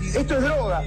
[0.00, 0.82] Esto es droga.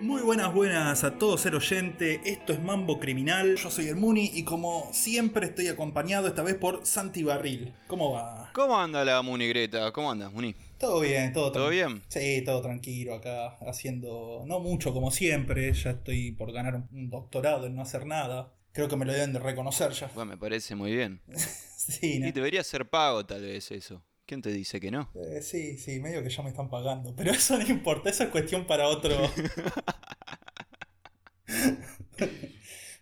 [0.00, 2.20] Muy buenas, buenas a todos, ser oyente.
[2.24, 3.56] Esto es Mambo Criminal.
[3.56, 7.72] Yo soy el Muni y como siempre estoy acompañado esta vez por Santi Barril.
[7.86, 8.50] ¿Cómo va?
[8.52, 9.92] ¿Cómo anda la Munigreta?
[9.92, 10.54] ¿Cómo andas, Muni?
[10.82, 12.02] Todo bien, todo, ¿Todo bien?
[12.08, 15.72] Sí, todo tranquilo acá, haciendo no mucho como siempre.
[15.72, 18.52] Ya estoy por ganar un- un doctorado en no hacer nada.
[18.72, 20.10] Creo que me lo deben de reconocer ya.
[20.12, 21.20] Bueno, me parece muy bien.
[21.82, 22.28] Sí, ¿no?
[22.28, 24.04] Y debería ser pago tal vez eso.
[24.24, 25.10] ¿Quién te dice que no?
[25.16, 27.12] Eh, sí, sí, medio que ya me están pagando.
[27.16, 29.16] Pero eso no importa, eso es cuestión para otro.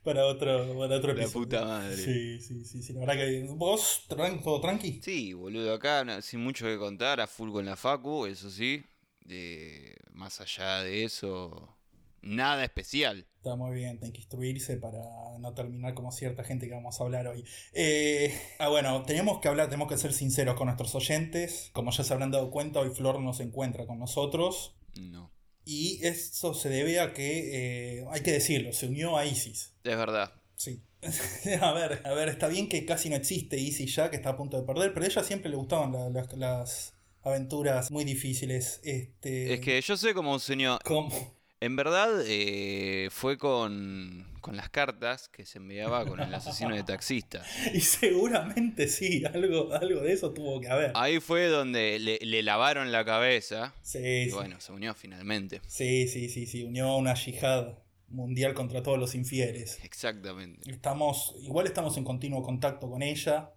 [0.03, 1.33] para otro, para otro La episodio.
[1.33, 1.97] puta madre.
[1.97, 2.93] Sí, sí, sí, sí.
[2.93, 3.47] La verdad que.
[3.55, 4.05] ¿Vos?
[4.09, 5.01] ¿Todo tranqui?
[5.03, 8.85] Sí, boludo, acá sin mucho que contar, a full con la Facu, eso sí.
[9.25, 11.77] De, más allá de eso,
[12.23, 13.27] nada especial.
[13.37, 14.99] Está muy bien, tienen que instruirse para
[15.39, 17.45] no terminar como cierta gente que vamos a hablar hoy.
[17.73, 21.71] Eh, ah, bueno, tenemos que hablar, tenemos que ser sinceros con nuestros oyentes.
[21.73, 24.75] Como ya se habrán dado cuenta, hoy Flor no se encuentra con nosotros.
[25.01, 25.31] No.
[25.65, 29.73] Y eso se debe a que, eh, hay que decirlo, se unió a ISIS.
[29.85, 30.33] Es verdad.
[30.57, 30.81] Sí.
[31.61, 34.37] a ver, a ver, está bien que casi no existe ISIS ya, que está a
[34.37, 38.81] punto de perder, pero a ella siempre le gustaban la- las- las aventuras muy difíciles.
[38.83, 40.79] Este, Es que yo sé cómo se unió.
[40.85, 41.35] ¿Cómo?
[41.63, 46.83] En verdad, eh, fue con, con las cartas que se enviaba con el asesino de
[46.83, 47.45] taxista.
[47.75, 50.93] Y seguramente sí, algo, algo de eso tuvo que haber.
[50.95, 53.75] Ahí fue donde le, le lavaron la cabeza.
[53.83, 54.31] Sí, Y sí.
[54.33, 55.61] bueno, se unió finalmente.
[55.67, 57.77] Sí, sí, sí, sí, unió una yihad
[58.09, 59.79] mundial contra todos los infieles.
[59.85, 60.71] Exactamente.
[60.71, 63.53] Estamos, igual estamos en continuo contacto con ella,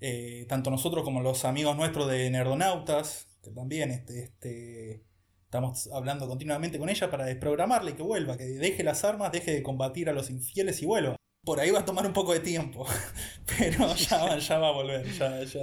[0.00, 5.02] eh, tanto nosotros como los amigos nuestros de Nerdonautas, que también este, este,
[5.48, 9.62] estamos hablando continuamente con ella para desprogramarle que vuelva, que deje las armas, deje de
[9.62, 11.16] combatir a los infieles y vuelva.
[11.42, 12.86] Por ahí va a tomar un poco de tiempo,
[13.58, 15.60] pero ya, va- ya va a volver, ya, ya.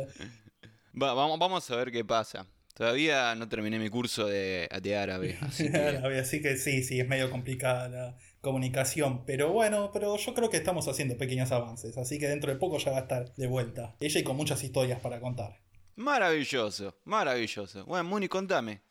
[1.00, 2.48] Va- vamos, vamos a ver qué pasa.
[2.74, 5.38] Todavía no terminé mi curso de, de árabe.
[5.42, 9.24] Así que, Árabe, Así que sí, sí, es medio complicada la comunicación.
[9.26, 11.96] Pero bueno, pero yo creo que estamos haciendo pequeños avances.
[11.98, 13.96] Así que dentro de poco ya va a estar de vuelta.
[14.02, 15.62] Ella y con muchas historias para contar.
[15.96, 17.86] maravilloso, maravilloso.
[17.86, 18.82] Bueno, Muni, contame.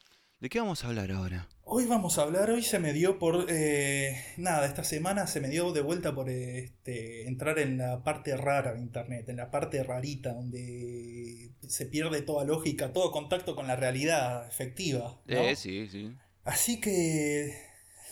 [0.44, 1.48] ¿De qué vamos a hablar ahora?
[1.62, 3.46] Hoy vamos a hablar, hoy se me dio por...
[3.48, 8.36] eh, nada, esta semana se me dio de vuelta por este, entrar en la parte
[8.36, 13.66] rara de Internet, en la parte rarita, donde se pierde toda lógica, todo contacto con
[13.66, 15.18] la realidad efectiva.
[15.24, 15.40] ¿no?
[15.40, 16.12] Eh, sí, sí.
[16.44, 17.58] Así que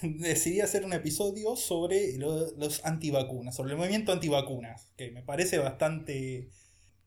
[0.01, 5.59] decidí hacer un episodio sobre lo- los antivacunas, sobre el movimiento antivacunas, que me parece
[5.59, 6.49] bastante...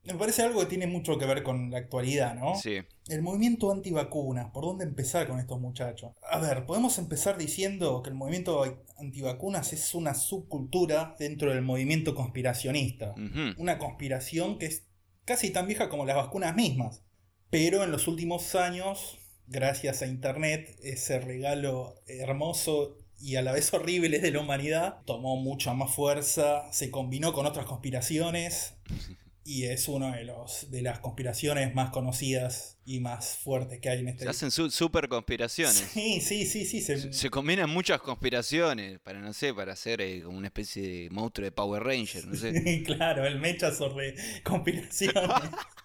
[0.05, 2.55] Me parece algo que tiene mucho que ver con la actualidad, ¿no?
[2.55, 2.77] Sí.
[3.07, 6.11] El movimiento antivacunas, ¿por dónde empezar con estos muchachos?
[6.29, 8.63] A ver, podemos empezar diciendo que el movimiento
[8.97, 13.15] antivacunas es una subcultura dentro del movimiento conspiracionista.
[13.57, 14.85] Una conspiración que es
[15.25, 17.03] casi tan vieja como las vacunas mismas.
[17.49, 19.17] Pero en los últimos años,
[19.47, 25.37] gracias a Internet, ese regalo hermoso y a la vez horrible de la humanidad tomó
[25.37, 28.75] mucha más fuerza, se combinó con otras conspiraciones
[29.47, 33.99] y es una de, los, de las conspiraciones más conocidas y más fuertes que hay
[33.99, 35.75] en este Se hacen su- super conspiraciones.
[35.93, 36.81] Sí, sí, sí, sí.
[36.81, 40.81] se- Se, se combinan muchas conspiraciones para, no sé, para hacer eh, como una especie
[40.81, 42.83] de monstruo de Power Ranger, no sé.
[42.85, 45.13] claro, el mecha sobre conspiraciones.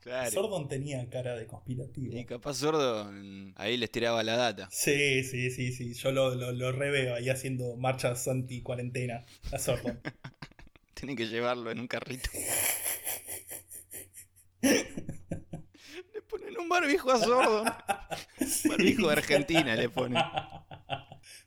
[0.00, 0.30] Claro.
[0.30, 2.16] Sordon tenía cara de conspirativo.
[2.16, 4.68] Y capaz sordo mm, ahí les tiraba la data.
[4.70, 5.94] Sí, sí, sí, sí.
[5.94, 10.00] Yo lo, lo, lo reveo ahí haciendo marchas anti-cuarentena a Sordon.
[11.06, 12.28] Tienen que llevarlo en un carrito.
[14.60, 17.64] le ponen un barbijo a sordo.
[18.44, 18.68] Sí.
[18.68, 20.20] Barbijo de Argentina le ponen.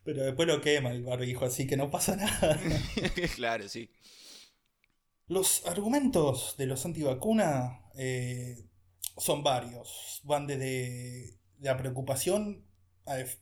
[0.06, 2.58] Pero después lo quema el barbijo, así que no pasa nada.
[3.36, 3.92] claro, sí.
[5.28, 8.64] Los argumentos de los antivacunas eh,
[9.18, 10.22] son varios.
[10.24, 12.66] Van desde la preocupación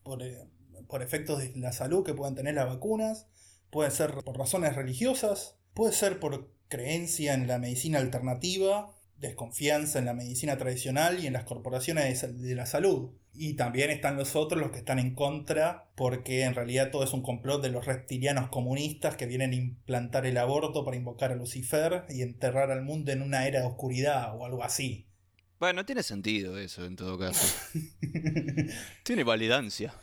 [0.01, 0.49] por, eh,
[0.87, 3.27] por efectos de la salud que puedan tener las vacunas,
[3.69, 10.05] pueden ser por razones religiosas, puede ser por creencia en la medicina alternativa, desconfianza en
[10.05, 13.11] la medicina tradicional y en las corporaciones de la salud.
[13.31, 17.13] Y también están los otros, los que están en contra, porque en realidad todo es
[17.13, 21.35] un complot de los reptilianos comunistas que vienen a implantar el aborto para invocar a
[21.35, 25.05] Lucifer y enterrar al mundo en una era de oscuridad o algo así.
[25.59, 27.55] Bueno, tiene sentido eso en todo caso.
[29.03, 29.93] tiene validancia.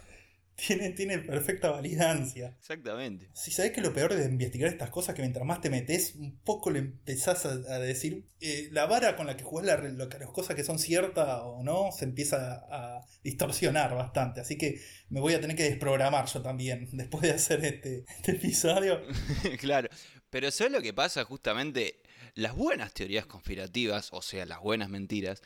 [0.57, 2.55] Tiene, tiene perfecta validancia.
[2.59, 3.29] Exactamente.
[3.35, 6.39] Si sabes que lo peor de investigar estas cosas, que mientras más te metes, un
[6.39, 8.25] poco le empezás a, a decir.
[8.41, 11.91] eh, la vara con la que jugás la, las cosas que son ciertas o no,
[11.93, 14.41] se empieza a, distorsionar bastante.
[14.41, 18.33] Así que me voy a tener que desprogramar yo también, después de hacer este, este
[18.33, 19.01] episodio.
[19.59, 19.89] claro.
[20.31, 21.25] Pero ¿sabes lo que pasa?
[21.25, 22.03] Justamente
[22.35, 25.43] las buenas teorías conspirativas, o sea, las buenas mentiras,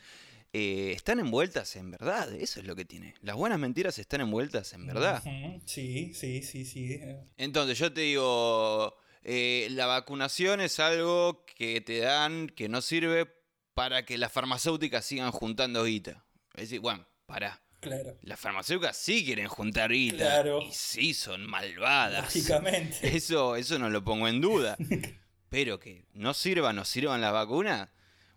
[0.51, 2.33] eh, están envueltas en verdad.
[2.33, 3.13] Eso es lo que tiene.
[3.21, 5.23] Las buenas mentiras están envueltas en verdad.
[5.65, 6.99] Sí, sí, sí, sí.
[7.37, 13.27] Entonces yo te digo, eh, la vacunación es algo que te dan, que no sirve
[13.73, 16.25] para que las farmacéuticas sigan juntando guita.
[16.55, 17.61] Es decir, bueno, pará.
[17.79, 18.17] Claro.
[18.23, 20.17] Las farmacéuticas sí quieren juntar guita.
[20.17, 20.61] Claro.
[20.61, 22.23] Y sí son malvadas.
[22.35, 22.97] Lógicamente.
[23.15, 24.77] Eso, eso no lo pongo en duda.
[25.49, 27.89] Pero que no sirvan o sirvan las vacunas,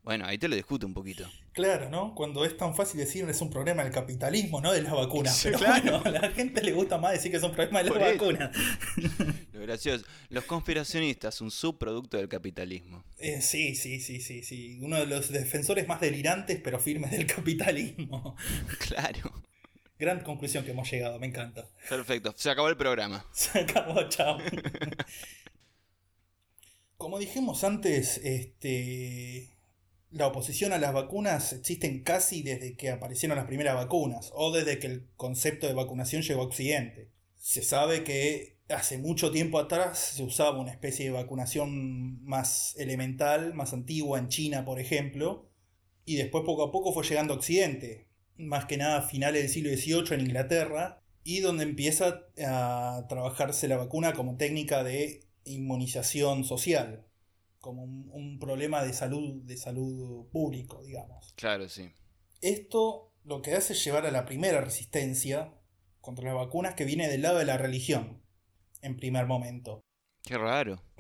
[0.03, 1.29] bueno, ahí te lo discuto un poquito.
[1.53, 2.15] Claro, ¿no?
[2.15, 5.37] Cuando es tan fácil decir es un problema del capitalismo, no de las vacunas.
[5.43, 6.01] Sí, Pero claro.
[6.01, 8.03] bueno, a la gente le gusta más decir que es un problema de las Por
[8.03, 8.57] vacunas.
[9.53, 10.05] Lo gracioso.
[10.31, 13.05] Los conspiracionistas, un subproducto del capitalismo.
[13.19, 14.79] Eh, sí, sí, sí, sí, sí.
[14.81, 18.37] Uno de los defensores más delirantes pero firmes del capitalismo.
[18.79, 19.33] Claro.
[19.99, 21.69] Gran conclusión que hemos llegado, me encanta.
[21.89, 22.35] Perfecto.
[22.37, 23.25] Se acabó el programa.
[23.33, 24.39] Se acabó, chao.
[26.97, 29.52] Como dijimos antes, este,
[30.13, 34.79] la oposición a las vacunas existen casi desde que aparecieron las primeras vacunas o desde
[34.79, 37.11] que el concepto de vacunación llegó a Occidente.
[37.39, 43.55] Se sabe que hace mucho tiempo atrás se usaba una especie de vacunación más elemental,
[43.55, 45.49] más antigua en China, por ejemplo,
[46.05, 48.07] y después poco a poco fue llegando a Occidente,
[48.37, 53.69] más que nada a finales del siglo XVIII en Inglaterra, y donde empieza a trabajarse
[53.69, 57.07] la vacuna como técnica de inmunización social,
[57.63, 61.33] como un, un problema de salud, de salud público, digamos.
[61.37, 61.91] Claro, sí.
[62.43, 65.55] Esto lo que hace es llevar a la primera resistencia
[66.01, 68.21] contra las vacunas que viene del lado de la religión,
[68.83, 69.81] en primer momento.
[70.25, 70.83] Qué raro.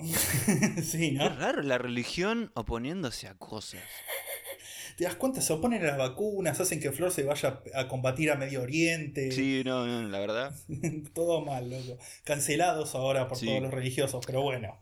[0.83, 1.29] sí, Qué ¿no?
[1.29, 3.83] raro la religión oponiéndose a cosas.
[4.97, 5.41] ¿Te das cuenta?
[5.41, 9.33] Se oponen a las vacunas, hacen que Flor se vaya a combatir a Medio Oriente.
[9.33, 10.55] Sí, no, no, la verdad.
[11.15, 11.99] Todo mal, loco.
[12.25, 13.47] Cancelados ahora por Sí.
[13.47, 14.81] todos los religiosos, pero bueno.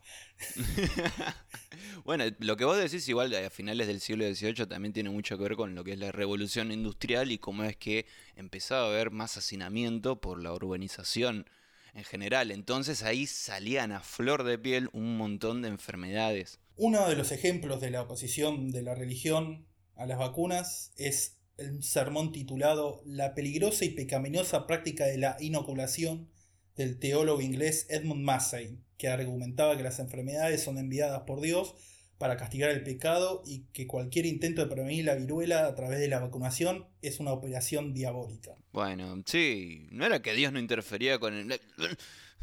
[2.05, 5.43] bueno, lo que vos decís igual a finales del siglo XVIII también tiene mucho que
[5.43, 8.05] ver con lo que es la revolución industrial y cómo es que
[8.35, 11.45] empezaba a haber más hacinamiento por la urbanización
[11.93, 12.51] en general.
[12.51, 16.59] Entonces ahí salían a flor de piel un montón de enfermedades.
[16.77, 21.83] Uno de los ejemplos de la oposición de la religión a las vacunas es el
[21.83, 26.29] sermón titulado La peligrosa y pecaminosa práctica de la inoculación
[26.75, 31.73] del teólogo inglés Edmund Massey, que argumentaba que las enfermedades son enviadas por Dios
[32.19, 36.07] para castigar el pecado y que cualquier intento de prevenir la viruela a través de
[36.07, 38.51] la vacunación es una operación diabólica.
[38.73, 41.59] Bueno, sí, no era que Dios no interfería con el...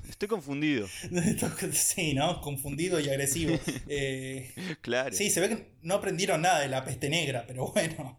[0.08, 0.88] Estoy confundido.
[1.72, 2.40] sí, ¿no?
[2.40, 3.56] Confundido y agresivo.
[3.86, 5.14] Eh, Claro.
[5.14, 8.18] Sí, se ve que no aprendieron nada de la peste negra, pero bueno,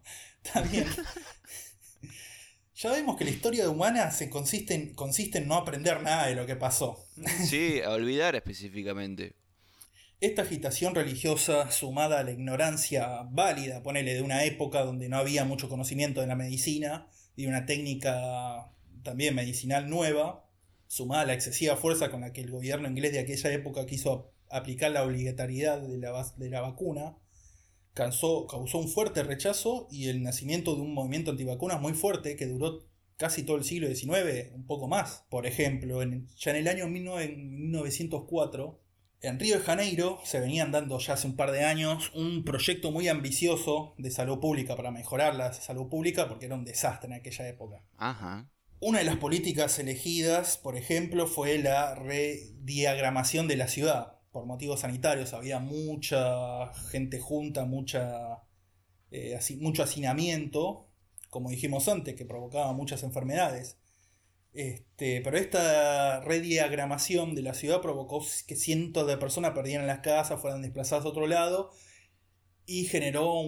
[0.72, 0.86] bien.
[2.82, 6.34] Ya vemos que la historia humana se consiste en, consiste en no aprender nada de
[6.34, 7.04] lo que pasó.
[7.44, 9.34] Sí, a olvidar específicamente.
[10.22, 15.44] Esta agitación religiosa, sumada a la ignorancia válida, ponele, de una época donde no había
[15.44, 17.06] mucho conocimiento de la medicina
[17.36, 18.70] y una técnica
[19.02, 20.46] también medicinal nueva,
[20.86, 24.32] sumada a la excesiva fuerza con la que el gobierno inglés de aquella época quiso
[24.48, 27.14] aplicar la obligatoriedad de la, de la vacuna,
[27.94, 32.46] causó, causó un fuerte rechazo y el nacimiento de un movimiento antivacunas muy fuerte que
[32.46, 32.84] duró
[33.16, 35.24] casi todo el siglo XIX, un poco más.
[35.28, 38.80] Por ejemplo, en- ya en el año 19 1904,
[39.22, 42.90] en Río de Janeiro se venían dando ya hace un par de años un proyecto
[42.90, 47.14] muy ambicioso de salud pública para mejorar la salud pública porque era un desastre en
[47.14, 47.84] aquella época.
[47.98, 48.50] Ajá.
[48.80, 54.80] Una de las políticas elegidas, por ejemplo, fue la rediagramación de la ciudad por motivos
[54.80, 55.32] sanitarios.
[55.34, 58.42] Había mucha gente junta, mucha,
[59.10, 60.88] eh, haci- mucho hacinamiento,
[61.30, 63.78] como dijimos antes, que provocaba muchas enfermedades.
[64.52, 70.40] Este, pero esta rediagramación de la ciudad provocó que cientos de personas perdieran las casas,
[70.40, 71.70] fueran desplazadas a otro lado
[72.66, 73.42] y generó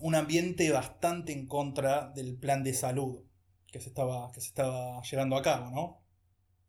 [0.00, 3.20] un ambiente bastante en contra del plan de salud
[3.66, 6.05] que se estaba, que se estaba llevando a cabo, ¿no?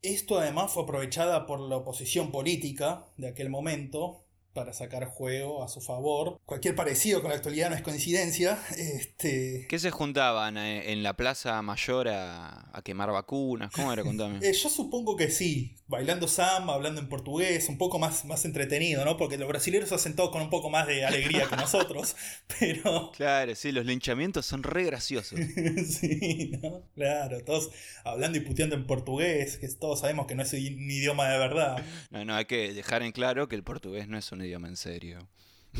[0.02, 4.27] Esto además fue aprovechada por la oposición política de aquel momento
[4.58, 6.40] para sacar juego a su favor.
[6.44, 8.58] Cualquier parecido con la actualidad no es coincidencia.
[8.78, 9.66] Este...
[9.68, 13.70] ¿Qué se juntaban eh, en la Plaza Mayor a, a quemar vacunas?
[13.72, 14.02] ¿Cómo era?
[14.02, 14.38] Contame.
[14.48, 15.76] Eh, yo supongo que sí.
[15.86, 19.16] Bailando samba, hablando en portugués, un poco más, más entretenido, ¿no?
[19.16, 22.14] Porque los brasileños hacen todo con un poco más de alegría que nosotros.
[22.60, 23.12] Pero.
[23.12, 25.38] Claro, sí, los linchamientos son re graciosos.
[25.86, 26.82] sí, ¿no?
[26.94, 27.70] Claro, todos
[28.04, 31.82] hablando y puteando en portugués, que todos sabemos que no es un idioma de verdad.
[32.10, 34.76] No, no, hay que dejar en claro que el portugués no es un idioma en
[34.76, 35.28] serio.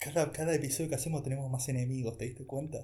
[0.00, 2.78] Cada, cada episodio que hacemos tenemos más enemigos, ¿te diste cuenta?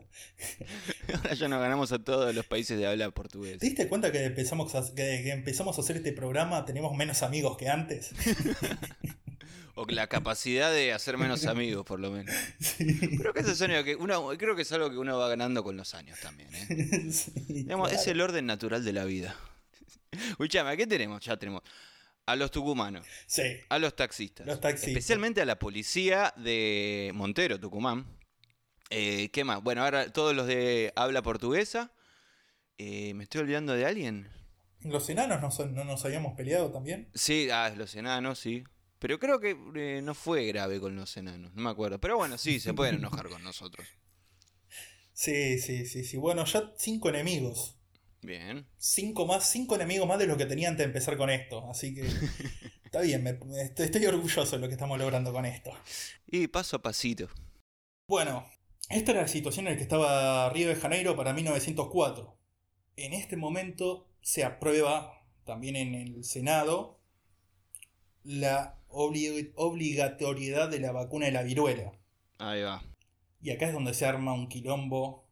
[1.15, 3.59] Ahora ya nos ganamos a todos los países de habla portugués.
[3.59, 7.57] ¿Te diste cuenta que empezamos a, que empezamos a hacer este programa tenemos menos amigos
[7.57, 8.13] que antes?
[9.75, 12.35] o la capacidad de hacer menos amigos, por lo menos.
[12.79, 15.77] Creo que es algo que uno, creo que es algo que uno va ganando con
[15.77, 16.51] los años también.
[16.55, 17.11] ¿eh?
[17.11, 19.35] Es el orden natural de la vida.
[20.13, 21.25] Escuchame, ¿qué tenemos?
[21.25, 21.63] Ya tenemos
[22.27, 23.07] a los tucumanos.
[23.27, 23.43] Sí.
[23.69, 24.47] A los taxistas.
[24.47, 24.89] Los taxistas.
[24.89, 28.07] Especialmente a la policía de Montero, Tucumán.
[28.91, 29.63] Eh, ¿Qué más?
[29.63, 31.93] Bueno, ahora todos los de habla portuguesa.
[32.79, 34.29] Eh, ¿Me estoy olvidando de alguien?
[34.83, 37.09] ¿Los enanos no, no, nos habíamos peleado también?
[37.15, 38.65] Sí, ah, los enanos, sí.
[38.99, 42.01] Pero creo que eh, no fue grave con los enanos, no me acuerdo.
[42.01, 43.87] Pero bueno, sí, se pueden enojar con nosotros.
[45.19, 46.19] Sí, sí, sí, sí.
[46.19, 47.76] Bueno, ya cinco enemigos.
[48.27, 48.67] Bien.
[48.77, 51.65] Cinco más, cinco enemigos más de lo que tenía antes de empezar con esto.
[51.71, 52.01] Así que
[52.85, 53.25] está bien,
[53.57, 55.71] estoy, orgulloso de lo que estamos logrando con esto.
[56.27, 57.29] Y paso a pasito.
[58.09, 58.45] Bueno,
[58.91, 62.37] esta era la situación en la que estaba Río de Janeiro para 1904.
[62.97, 66.99] En este momento se aprueba también en el Senado
[68.25, 71.93] la obligatoriedad de la vacuna de la viruela.
[72.39, 72.83] Ahí va.
[73.41, 75.26] Y acá es donde se arma un quilombo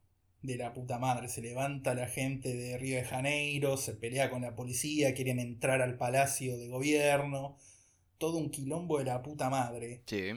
[0.45, 1.29] de la puta madre.
[1.29, 5.83] Se levanta la gente de Río de Janeiro, se pelea con la policía, quieren entrar
[5.83, 7.57] al palacio de gobierno.
[8.19, 10.03] Todo un quilombo de la puta madre.
[10.07, 10.33] Sí.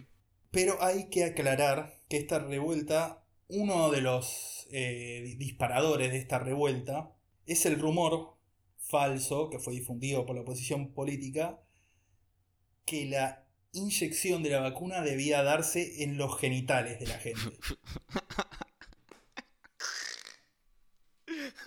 [0.52, 7.12] Pero hay que aclarar que esta revuelta, uno de los eh, disparadores de esta revuelta,
[7.46, 8.38] es el rumor
[8.78, 11.60] falso que fue difundido por la oposición política
[12.86, 17.58] que la inyección de la vacuna debía darse en los genitales de la gente.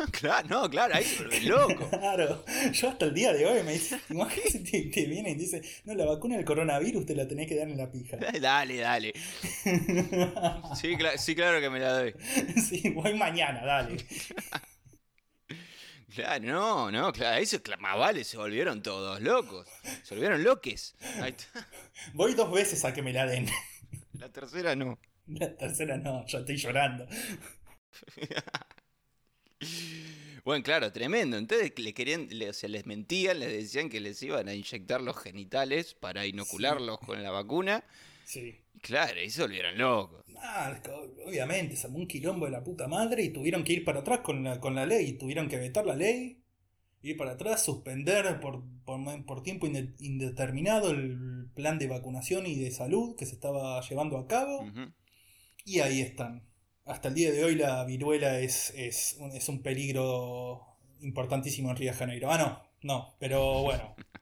[0.12, 1.06] claro, no, claro, ahí
[1.42, 1.88] loco.
[2.00, 5.94] Claro, yo hasta el día de hoy me dice, imagínate, te, viene y dice, no,
[5.94, 8.16] la vacuna del coronavirus te la tenés que dar en la pija.
[8.40, 9.12] Dale, dale.
[10.80, 12.14] Sí, sí claro que me la doy.
[12.68, 13.96] Sí, voy mañana, dale.
[16.14, 19.68] Claro, no, no, claro, eso más vale, se volvieron todos locos.
[20.02, 20.96] Se volvieron loques.
[22.14, 23.48] Voy dos veces a que me la den.
[24.14, 24.98] La tercera no.
[25.26, 27.06] La tercera no, ya estoy llorando.
[30.44, 31.36] Bueno, claro, tremendo.
[31.36, 35.16] Entonces le querían, o sea, les mentían, les decían que les iban a inyectar los
[35.18, 37.84] genitales para inocularlos con la vacuna.
[38.24, 38.56] Sí.
[38.80, 40.24] Claro, y se volvieron locos.
[41.26, 44.42] Obviamente, se un quilombo de la puta madre y tuvieron que ir para atrás con
[44.42, 45.12] la, con la ley.
[45.18, 46.42] Tuvieron que vetar la ley,
[47.02, 53.16] ir para atrás, suspender por, por, tiempo indeterminado el plan de vacunación y de salud
[53.16, 54.66] que se estaba llevando a cabo.
[55.64, 56.49] Y ahí están
[56.90, 61.76] hasta el día de hoy la viruela es, es, un, es un peligro importantísimo en
[61.76, 62.30] Río de Janeiro.
[62.30, 63.94] Ah, no, no, pero bueno.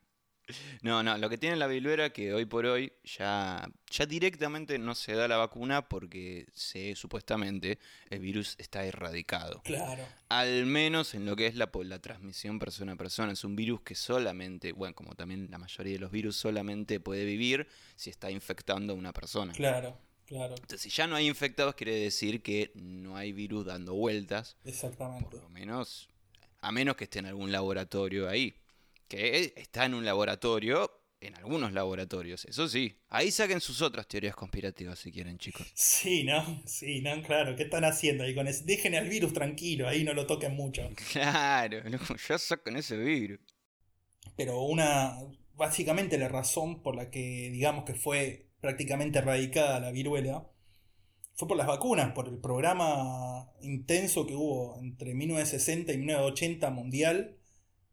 [0.80, 4.94] No, no, lo que tiene la viruela que hoy por hoy ya, ya directamente no
[4.94, 9.60] se da la vacuna porque se, supuestamente el virus está erradicado.
[9.62, 10.04] Claro.
[10.30, 13.32] Al menos en lo que es la, la transmisión persona a persona.
[13.32, 17.26] Es un virus que solamente, bueno, como también la mayoría de los virus, solamente puede
[17.26, 19.52] vivir si está infectando a una persona.
[19.52, 19.98] Claro.
[20.28, 20.54] Claro.
[20.56, 24.58] Entonces, si ya no hay infectados, quiere decir que no hay virus dando vueltas.
[24.64, 25.30] Exactamente.
[25.30, 26.10] Por lo menos,
[26.60, 28.54] a menos que esté en algún laboratorio ahí.
[29.08, 30.92] Que está en un laboratorio,
[31.22, 33.00] en algunos laboratorios, eso sí.
[33.08, 35.66] Ahí saquen sus otras teorías conspirativas si quieren, chicos.
[35.74, 36.62] Sí, ¿no?
[36.66, 37.22] Sí, ¿no?
[37.22, 37.56] Claro.
[37.56, 38.64] ¿Qué están haciendo ahí con eso?
[38.66, 40.90] Dejen al virus tranquilo, ahí no lo toquen mucho.
[41.12, 41.82] Claro,
[42.28, 43.40] ya sacan ese virus.
[44.36, 45.16] Pero una.
[45.54, 50.46] Básicamente la razón por la que digamos que fue prácticamente erradicada la viruela,
[51.34, 57.36] fue por las vacunas, por el programa intenso que hubo entre 1960 y 1980 mundial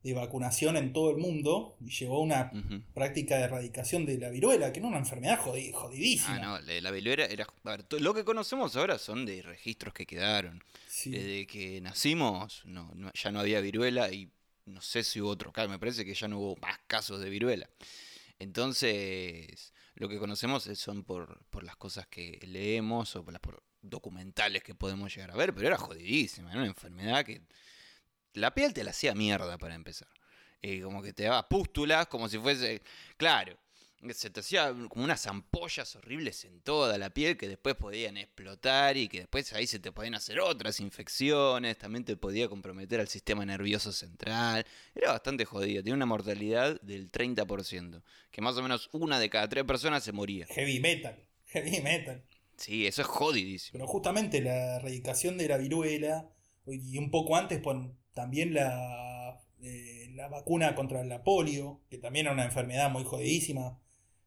[0.06, 2.52] de vacunación en todo el mundo y llevó a una
[2.94, 6.36] práctica de erradicación de la viruela, que no una enfermedad jodidísima.
[6.36, 7.48] Ah, no, la viruela era...
[8.00, 10.64] lo que conocemos ahora son de registros que quedaron.
[11.06, 14.30] Desde que nacimos no, ya no había viruela y
[14.66, 17.30] no sé si hubo otro caso, me parece que ya no hubo más casos de
[17.30, 17.70] viruela.
[18.40, 23.42] Entonces, lo que conocemos son por, las cosas que leemos o por las
[23.82, 27.42] documentales que podemos llegar a ver, pero era jodidísima, era una enfermedad que
[28.34, 30.10] la piel te la hacía mierda para empezar.
[30.62, 32.82] Eh, como que te daba pústulas, como si fuese,
[33.18, 33.58] claro,
[34.14, 38.98] se te hacía como unas ampollas horribles en toda la piel que después podían explotar
[38.98, 43.08] y que después ahí se te podían hacer otras infecciones, también te podía comprometer al
[43.08, 44.66] sistema nervioso central.
[44.94, 49.50] Era bastante jodido, tenía una mortalidad del 30%, que más o menos una de cada
[49.50, 50.46] tres personas se moría.
[50.48, 52.24] Heavy metal, heavy metal.
[52.58, 53.74] Sí, eso es jodidísimo.
[53.74, 56.30] Pero justamente la erradicación de la viruela
[56.68, 57.62] y un poco antes
[58.14, 63.80] también la, eh, la vacuna contra la polio, que también era una enfermedad muy jodidísima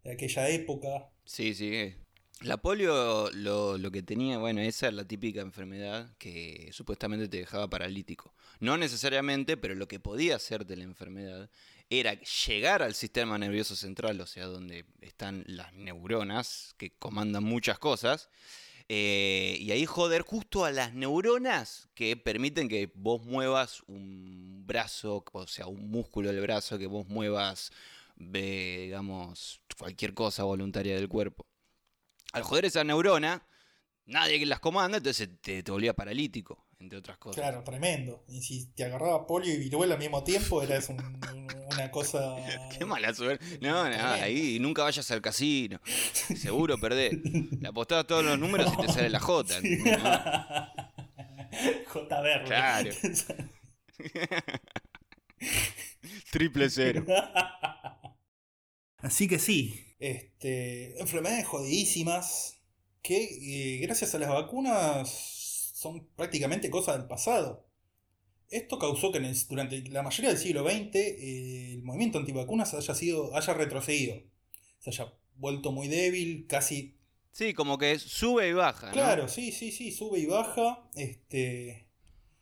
[0.08, 1.10] de aquella época.
[1.24, 1.94] Sí, sí.
[2.40, 7.38] La polio lo, lo, que tenía, bueno, esa es la típica enfermedad que supuestamente te
[7.38, 8.32] dejaba paralítico.
[8.60, 11.50] No necesariamente, pero lo que podía hacerte la enfermedad
[11.90, 12.14] era
[12.46, 18.30] llegar al sistema nervioso central, o sea, donde están las neuronas que comandan muchas cosas,
[18.88, 25.24] eh, y ahí joder justo a las neuronas que permiten que vos muevas un brazo,
[25.32, 27.70] o sea, un músculo del brazo, que vos muevas
[28.18, 31.46] digamos, cualquier cosa voluntaria del cuerpo.
[32.32, 33.46] Al joder esa neurona,
[34.06, 37.40] nadie que las comanda, entonces te, te volvía paralítico, entre otras cosas.
[37.42, 38.24] Claro, tremendo.
[38.28, 40.78] Y si te agarraba polio y viruela al mismo tiempo, era
[41.70, 42.36] una cosa.
[42.78, 43.58] Qué mala suerte.
[43.60, 45.80] No, no, ahí nunca vayas al casino.
[46.36, 47.14] Seguro perdés.
[47.60, 49.54] Le apostás todos los números y te sale la J.
[51.86, 52.44] J verde.
[52.44, 52.90] Claro.
[56.30, 57.04] Triple cero.
[58.98, 62.60] Así que sí, este, enfermedades jodidísimas
[63.02, 65.08] que eh, gracias a las vacunas
[65.74, 67.68] son prácticamente cosas del pasado.
[68.50, 73.36] Esto causó que durante la mayoría del siglo XX eh, el movimiento antivacunas haya, sido,
[73.36, 74.22] haya retrocedido,
[74.78, 76.96] se haya vuelto muy débil, casi...
[77.30, 78.90] Sí, como que sube y baja.
[78.90, 80.88] Claro, sí, sí, sí, sube y baja.
[80.96, 81.88] Este,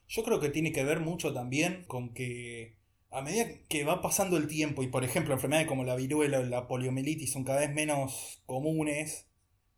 [0.08, 2.75] yo creo que tiene que ver mucho también con que
[3.10, 6.42] a medida que va pasando el tiempo y por ejemplo enfermedades como la viruela o
[6.42, 9.26] la poliomielitis son cada vez menos comunes,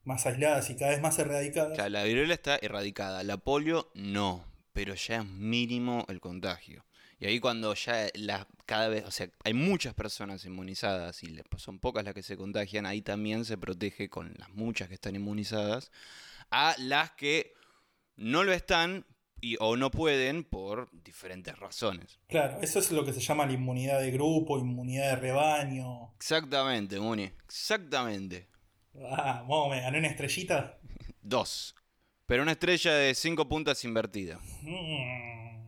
[0.04, 1.90] más aisladas y cada vez más erradicadas.
[1.90, 6.84] la viruela está erradicada, la polio no, pero ya es mínimo el contagio.
[7.20, 11.80] Y ahí cuando ya la, cada vez, o sea, hay muchas personas inmunizadas y son
[11.80, 15.90] pocas las que se contagian, ahí también se protege con las muchas que están inmunizadas
[16.50, 17.54] a las que
[18.16, 19.04] no lo están,
[19.60, 22.18] o no pueden por diferentes razones.
[22.28, 26.12] Claro, eso es lo que se llama la inmunidad de grupo, inmunidad de rebaño.
[26.16, 28.48] Exactamente, Muni, exactamente.
[29.10, 30.78] Ah, ¿me gané una estrellita?
[31.22, 31.74] Dos.
[32.26, 34.38] Pero una estrella de cinco puntas invertida.
[34.62, 35.62] Mm,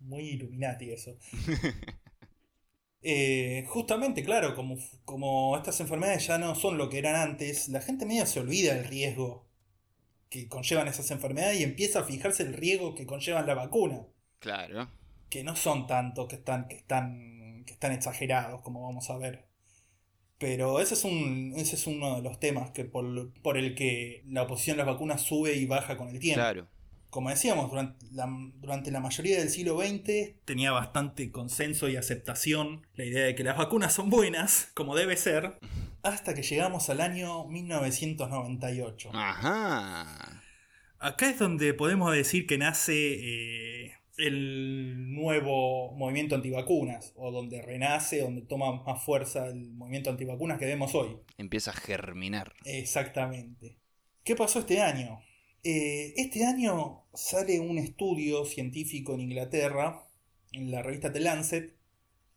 [0.00, 1.16] muy Illuminati eso.
[3.00, 7.80] Eh, justamente, claro, como, como estas enfermedades ya no son lo que eran antes, la
[7.80, 9.47] gente medio se olvida del riesgo
[10.28, 14.06] que conllevan esas enfermedades y empieza a fijarse el riesgo que conllevan la vacuna.
[14.38, 14.90] Claro.
[15.30, 19.46] Que no son tantos, que están, que están, que están exagerados, como vamos a ver.
[20.38, 24.22] Pero ese es, un, ese es uno de los temas que por, por el que
[24.26, 26.40] la oposición a las vacunas sube y baja con el tiempo.
[26.40, 26.68] Claro
[27.10, 32.86] como decíamos, durante la, durante la, mayoría del siglo XX tenía bastante consenso y aceptación
[32.94, 35.58] la idea de que las vacunas son buenas, como debe ser,
[36.02, 39.10] hasta que llegamos al año 1998.
[39.12, 40.42] Ajá.
[40.98, 48.20] Acá es donde podemos decir que nace eh, el nuevo movimiento antivacunas, o donde renace,
[48.20, 51.16] donde toma más fuerza el movimiento antivacunas que vemos hoy.
[51.38, 52.52] Empieza a germinar.
[52.64, 53.78] Exactamente.
[54.24, 55.20] ¿Qué pasó este año?
[55.62, 60.04] Eh, este año sale un estudio científico en Inglaterra,
[60.52, 61.77] en la revista The Lancet,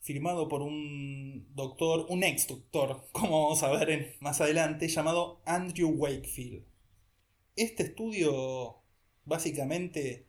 [0.01, 5.89] firmado por un doctor, un ex doctor, como vamos a ver más adelante, llamado Andrew
[5.89, 6.65] Wakefield.
[7.55, 8.81] Este estudio
[9.25, 10.27] básicamente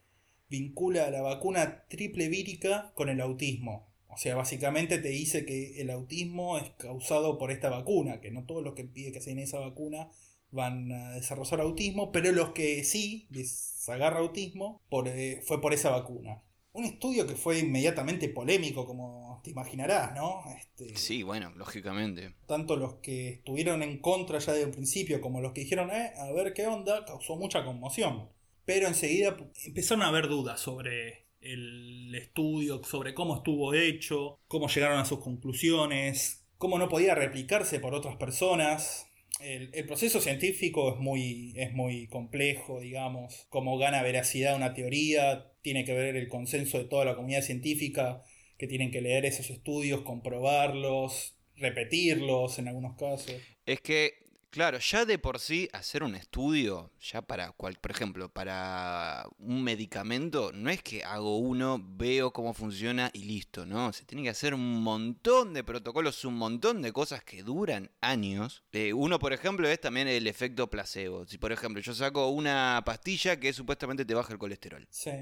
[0.48, 3.90] vincula la vacuna triple vírica con el autismo.
[4.08, 8.44] O sea, básicamente te dice que el autismo es causado por esta vacuna, que no
[8.44, 10.10] todos los que piden que se esa vacuna
[10.50, 16.42] van a desarrollar autismo, pero los que sí les autismo eh, fue por esa vacuna.
[16.72, 20.42] Un estudio que fue inmediatamente polémico, como te imaginarás, ¿no?
[20.56, 22.34] Este, sí, bueno, lógicamente.
[22.46, 26.12] Tanto los que estuvieron en contra ya desde un principio como los que dijeron, eh,
[26.16, 28.30] a ver qué onda, causó mucha conmoción.
[28.64, 34.98] Pero enseguida empezaron a haber dudas sobre el estudio, sobre cómo estuvo hecho, cómo llegaron
[34.98, 41.52] a sus conclusiones, cómo no podía replicarse por otras personas, el, proceso científico es muy,
[41.56, 43.46] es muy complejo, digamos.
[43.48, 48.22] Cómo gana veracidad una teoría, tiene que ver el consenso de toda la comunidad científica,
[48.58, 53.34] que tienen que leer esos estudios, comprobarlos, repetirlos en algunos casos.
[53.66, 54.22] Es que,
[54.52, 59.64] Claro, ya de por sí hacer un estudio, ya para cual, por ejemplo, para un
[59.64, 63.94] medicamento, no es que hago uno, veo cómo funciona y listo, ¿no?
[63.94, 68.62] Se tiene que hacer un montón de protocolos, un montón de cosas que duran años.
[68.72, 71.24] Eh, uno, por ejemplo, es también el efecto placebo.
[71.26, 74.86] Si, por ejemplo, yo saco una pastilla que supuestamente te baja el colesterol.
[74.90, 75.12] Sí.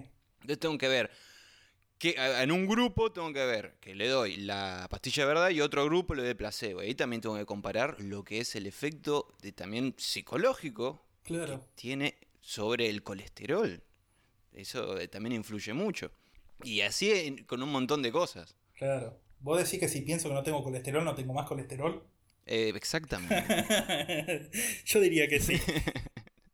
[0.41, 1.11] Entonces tengo que ver
[2.01, 5.61] que en un grupo tengo que ver que le doy la pastilla de verdad y
[5.61, 6.83] otro grupo le doy placebo.
[6.83, 11.61] Y ahí también tengo que comparar lo que es el efecto de, también psicológico claro.
[11.61, 13.83] que tiene sobre el colesterol.
[14.53, 16.11] Eso eh, también influye mucho.
[16.63, 18.57] Y así con un montón de cosas.
[18.75, 19.21] Claro.
[19.41, 22.03] ¿Vos decís que si pienso que no tengo colesterol, no tengo más colesterol?
[22.47, 24.49] Eh, exactamente.
[24.87, 25.61] Yo diría que sí.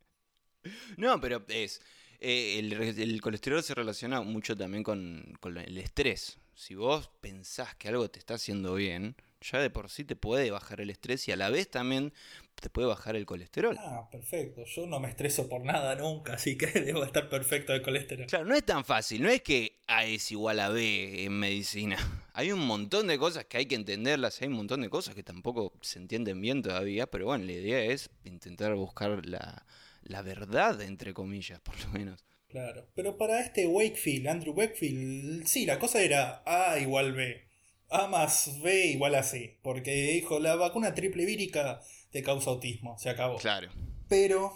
[0.97, 1.81] no, pero es
[2.19, 6.39] eh, el, colesterol se relaciona mucho también con, el estrés.
[6.55, 10.49] Si vos pensás que algo te está haciendo bien, ya de por sí te puede
[10.49, 12.11] bajar el estrés y a la vez también
[12.55, 13.77] te puede bajar el colesterol.
[13.79, 14.63] Ah, perfecto.
[14.65, 18.25] Yo no me estreso por nada nunca, así que debo estar perfecto de colesterol.
[18.25, 19.21] Claro, no es tan fácil.
[19.21, 21.97] No es que A es igual a B en medicina.
[22.33, 24.41] Hay un montón de cosas que hay que entenderlas.
[24.41, 27.07] Hay un montón de cosas que tampoco se entienden bien todavía.
[27.07, 29.65] Pero bueno, la idea es intentar buscar la,
[30.07, 32.25] la verdad, entre comillas, por lo menos.
[32.47, 37.45] Claro, pero para este Wakefield, Andrew Wakefield, sí, la cosa era A igual B.
[37.89, 39.59] A más B igual a C.
[39.61, 43.37] Porque dijo, la vacuna triple vírica te causa autismo, se acabó.
[43.37, 43.69] Claro.
[44.07, 44.53] Pero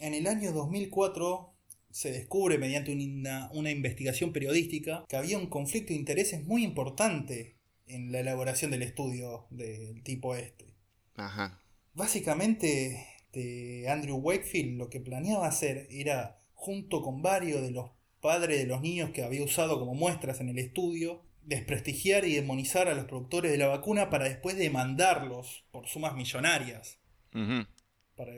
[0.00, 1.54] en el año 2004
[1.90, 7.56] se descubre mediante una, una investigación periodística que había un conflicto de intereses muy importante
[7.86, 10.74] en la elaboración del estudio del tipo este.
[11.14, 11.62] Ajá.
[11.92, 18.58] Básicamente este, Andrew Wakefield lo que planeaba hacer era, junto con varios de los padres
[18.58, 22.94] de los niños que había usado como muestras en el estudio, desprestigiar y demonizar a
[22.94, 26.98] los productores de la vacuna para después demandarlos por sumas millonarias.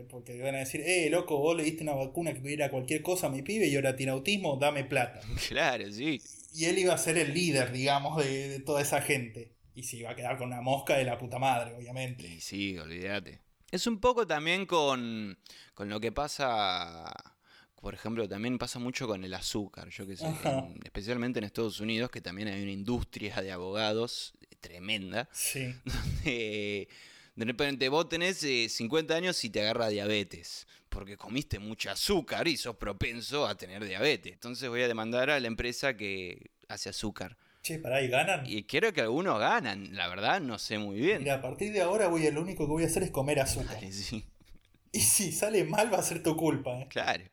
[0.09, 3.27] porque van a decir, eh, loco, vos le diste una vacuna que tuviera cualquier cosa
[3.27, 5.21] a mi pibe y ahora tiene autismo, dame plata.
[5.49, 6.21] Claro, sí.
[6.55, 9.53] Y él iba a ser el líder, digamos, de, de toda esa gente.
[9.75, 12.27] Y se iba a quedar con una mosca de la puta madre, obviamente.
[12.27, 13.46] Sí, sí, olvídate.
[13.71, 15.39] Es un poco también con,
[15.77, 17.13] lo que pasa,
[17.81, 20.27] por ejemplo, también pasa mucho con el azúcar, yo que sé,
[20.85, 25.75] especialmente en Estados Unidos, que también hay una industria de abogados tremenda, sí.
[25.85, 26.89] donde
[27.35, 32.49] de repente vos tenés 50 eh, años y te agarra diabetes, porque comiste mucho azúcar
[32.49, 34.33] y sos propenso a tener diabetes.
[34.33, 37.37] Entonces voy a demandar a la empresa que hace azúcar.
[37.67, 38.47] Che, pará, ¿y ganan?
[38.47, 41.25] Y quiero que algunos ganan, la verdad no sé muy bien.
[41.25, 43.83] Mira, a partir de ahora voy lo único que voy a hacer es comer azúcar.
[43.83, 46.79] Y si sale mal va a ser tu culpa.
[46.79, 46.87] ¿eh?
[46.89, 47.25] Claro.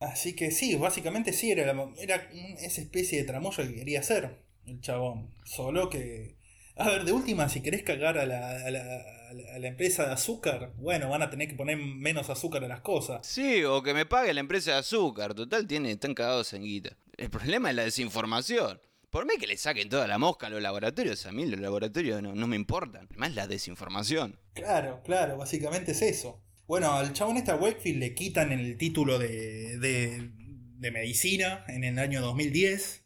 [0.00, 4.82] Así que sí, básicamente sí, era, era esa especie de tramoya que quería hacer el
[4.82, 5.34] chabón.
[5.46, 6.36] Solo que...
[6.76, 8.82] A ver, de última, si querés cagar a la, a, la,
[9.54, 12.82] a la, empresa de azúcar, bueno, van a tener que poner menos azúcar a las
[12.82, 13.26] cosas.
[13.26, 15.32] Sí, o que me pague la empresa de azúcar.
[15.32, 16.98] Total, tiene, están cagados en guita.
[17.16, 18.78] El problema es la desinformación.
[19.14, 22.20] Por mí que le saquen toda la mosca a los laboratorios, a mí los laboratorios
[22.20, 23.08] no, me importan.
[23.14, 24.40] Más la desinformación.
[24.54, 26.42] Claro, claro, básicamente es eso.
[26.66, 32.22] Bueno, al chabón este Wakefield le quitan el título de, de, medicina en el año
[32.22, 33.04] 2010.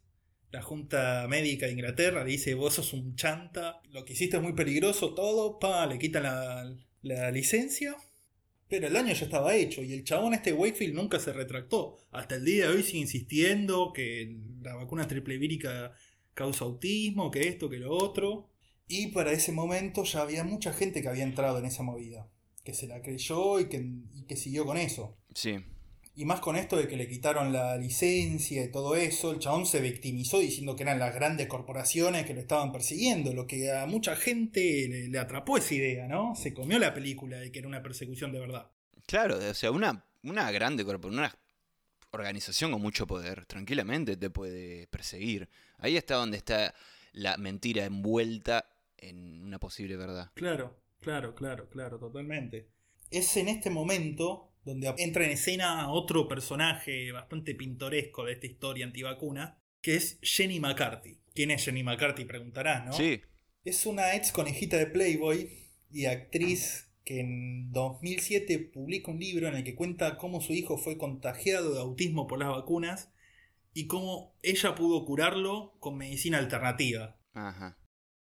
[0.51, 4.55] La Junta Médica de Inglaterra dice, vos sos un chanta, lo que hiciste es muy
[4.55, 7.94] peligroso, todo, pa, le quitan la, la licencia.
[8.68, 11.96] Pero el año ya estaba hecho y el chabón este Wakefield nunca se retractó.
[12.11, 15.92] Hasta el día de hoy sigue insistiendo que la vacuna triple vírica
[16.35, 18.50] causa autismo, que esto, que lo otro.
[18.87, 22.28] Y para ese momento ya había mucha gente que había entrado en esa movida.
[22.64, 23.78] Que se la creyó y que,
[24.14, 25.16] y que siguió con eso.
[25.35, 25.57] Sí.
[26.18, 29.66] Y más con esto de que le quitaron la licencia y todo eso, el chabón
[29.66, 33.87] se victimizó diciendo que eran las grandes corporaciones que lo estaban persiguiendo, lo que a
[33.87, 36.35] mucha gente le, atrapó esa idea, ¿no?
[36.35, 38.68] Se comió la película de que era una persecución de verdad.
[39.07, 41.38] Claro, o sea, una, una grande corporación, una
[42.11, 45.48] organización con mucho poder, tranquilamente te puede perseguir.
[45.76, 46.74] Ahí está donde está
[47.12, 50.33] la mentira envuelta en una posible verdad.
[50.35, 52.66] Claro, claro, claro, claro, totalmente.
[53.09, 58.85] Es en este momento donde entra en escena otro personaje bastante pintoresco de esta historia
[58.85, 61.18] antivacuna, que es Jenny McCarthy.
[61.35, 62.26] ¿Quién es Jenny McCarthy?
[62.26, 62.92] Preguntarás, ¿no?
[62.92, 63.22] Sí.
[63.64, 65.48] Es una ex conejita de Playboy
[65.90, 70.76] y actriz que en 2007 publica un libro en el que cuenta cómo su hijo
[70.76, 73.11] fue contagiado de autismo por las vacunas
[73.72, 77.16] y cómo ella pudo curarlo con medicina alternativa.
[77.33, 77.78] Ajá.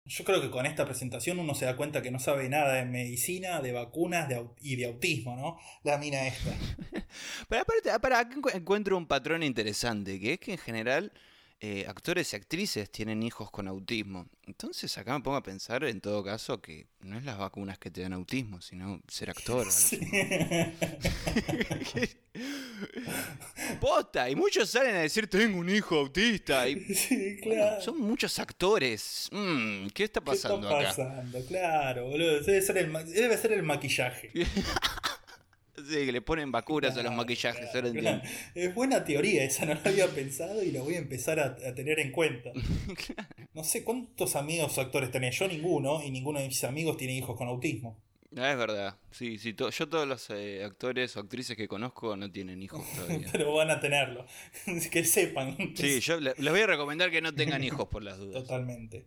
[0.06, 2.86] Yo creo que con esta presentación uno se da cuenta que no sabe nada de
[2.86, 4.28] medicina, de vacunas
[4.60, 5.58] y de autismo, ¿no?
[5.84, 6.52] La mina esta.
[7.50, 11.14] Pero aparte, para acá encuentro un patrón interesante, que es que en general
[11.60, 14.26] eh, actores y actrices tienen hijos con autismo.
[14.48, 17.92] Entonces acá me pongo a pensar en todo caso que no es las vacunas que
[17.92, 19.68] te dan autismo, sino ser actor.
[23.80, 26.68] Posta, y muchos salen a decir tengo un hijo autista.
[26.68, 26.86] Y,
[27.82, 29.30] son muchos actores.
[29.32, 31.46] Mm, ¿Qué está pasando ¿Qué está pasando?
[31.46, 32.42] Claro, boludo.
[32.42, 34.32] Debe ser el, debe ser el maquillaje.
[35.90, 37.70] Sí, que le ponen vacunas a los maquillajes.
[38.54, 42.00] es buena teoría esa, no la había pensado y la voy a empezar a, tener
[42.00, 42.52] en cuenta.
[43.54, 47.36] No sé cuántos amigos actores tenés, yo ninguno, y ninguno de mis amigos tiene hijos
[47.36, 47.98] con autismo.
[48.32, 52.64] Es verdad, sí, sí yo todos los eh, actores o actrices que conozco no tienen
[52.64, 53.28] hijos todavía.
[53.32, 54.26] Pero van a tenerlo,
[54.92, 55.58] que sepan.
[55.76, 58.42] Sí, yo les voy a recomendar que no tengan hijos por las dudas.
[58.42, 59.06] Totalmente.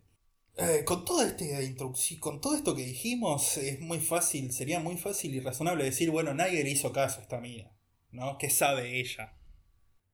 [0.57, 5.35] Eh, con esta introducción, con todo esto que dijimos, es muy fácil, sería muy fácil
[5.35, 7.71] y razonable decir, bueno, nadie le hizo caso a esta mina,
[8.11, 8.37] ¿no?
[8.37, 9.33] ¿Qué sabe ella?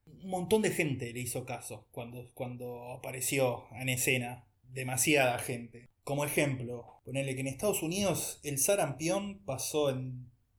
[0.06, 5.91] Un montón de gente le hizo caso cuando, cuando apareció en escena, demasiada gente.
[6.04, 9.94] Como ejemplo, ponerle que en Estados Unidos el sarampión pasó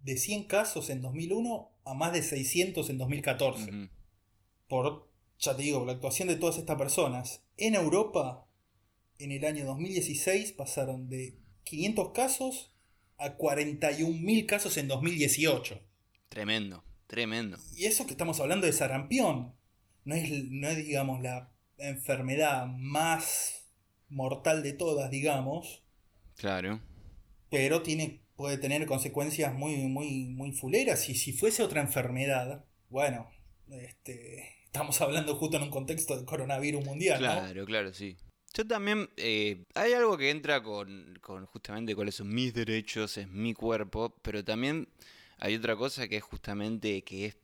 [0.01, 3.91] de 100 casos en 2001 a más de 600 en 2014.
[4.69, 7.45] Por, ya te digo, por la actuación de todas estas personas.
[7.57, 8.47] En Europa
[9.19, 12.75] en el año 2016 pasaron de 500 casos
[13.19, 15.81] a 41.000 casos en 2018.
[16.29, 17.59] Tremendo, tremendo.
[17.77, 19.55] Y eso que estamos hablando de sarampión.
[20.05, 23.62] No es, no es digamos, la enfermedad más
[24.13, 25.83] mortal de todas, digamos.
[26.37, 26.81] Claro.
[27.51, 31.09] Pero tiene, puede tener consecuencias muy, muy, muy fuleras.
[31.09, 33.29] Y si fuese otra enfermedad, bueno,
[33.69, 37.19] este, estamos hablando justo en un contexto de coronavirus mundial.
[37.19, 38.17] Claro, claro, sí.
[38.55, 43.29] Yo también, eh, hay algo que entra con, con, justamente cuáles son mis derechos, es
[43.29, 44.89] mi cuerpo, pero también
[45.39, 47.37] hay otra cosa que es justamente que es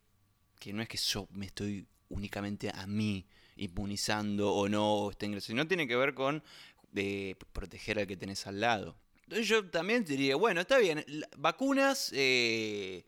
[0.61, 3.27] que no es que yo me estoy únicamente a mí
[3.59, 6.43] inmunizando o no, sino tiene que ver con
[6.93, 8.97] de proteger al que tenés al lado.
[9.25, 11.05] Entonces yo también diría, bueno, está bien,
[11.37, 13.05] vacunas, eh,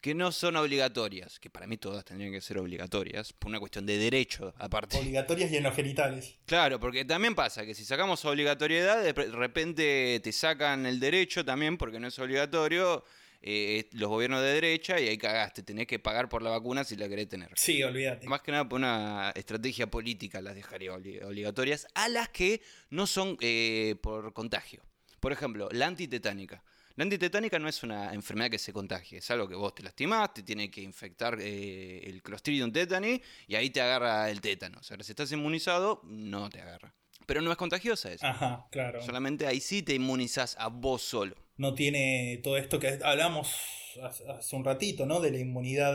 [0.00, 3.86] que no son obligatorias, que para mí todas tendrían que ser obligatorias, por una cuestión
[3.86, 4.98] de derecho aparte.
[4.98, 6.34] Obligatorias y en los genitales.
[6.44, 11.78] Claro, porque también pasa que si sacamos obligatoriedad, de repente te sacan el derecho también,
[11.78, 13.04] porque no es obligatorio,
[13.46, 16.96] eh, los gobiernos de derecha y ahí cagaste, tenés que pagar por la vacuna si
[16.96, 17.50] la querés tener.
[17.56, 18.26] Sí, olvídate.
[18.26, 23.36] Más que nada por una estrategia política las dejaría obligatorias a las que no son
[23.42, 24.82] eh, por contagio.
[25.20, 26.64] Por ejemplo, la antitetánica.
[26.94, 30.32] La antitetánica no es una enfermedad que se contagie, es algo que vos te lastimás,
[30.32, 34.78] te tiene que infectar eh, el Clostridium tetani y ahí te agarra el tétano.
[34.78, 36.94] O sea, si estás inmunizado, no te agarra.
[37.26, 38.24] Pero no es contagiosa eso.
[38.24, 39.02] Ajá, claro.
[39.02, 41.43] Solamente ahí sí te inmunizás a vos solo.
[41.56, 43.54] No tiene todo esto que hablamos
[44.02, 45.20] hace un ratito, ¿no?
[45.20, 45.94] De la inmunidad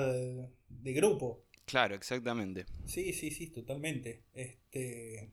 [0.69, 1.43] de grupo.
[1.69, 2.65] Claro, exactamente.
[2.87, 4.23] Sí, sí, sí, totalmente.
[4.33, 5.31] Este.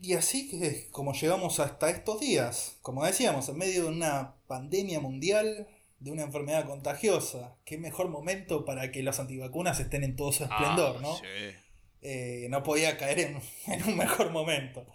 [0.00, 5.00] Y así que como llegamos hasta estos días, como decíamos, en medio de una pandemia
[5.00, 5.66] mundial,
[5.98, 10.44] de una enfermedad contagiosa, qué mejor momento para que los antivacunas estén en todo su
[10.44, 11.16] esplendor, ah, ¿no?
[12.00, 13.40] Eh, no podía caer en,
[13.72, 14.86] en, un mejor momento.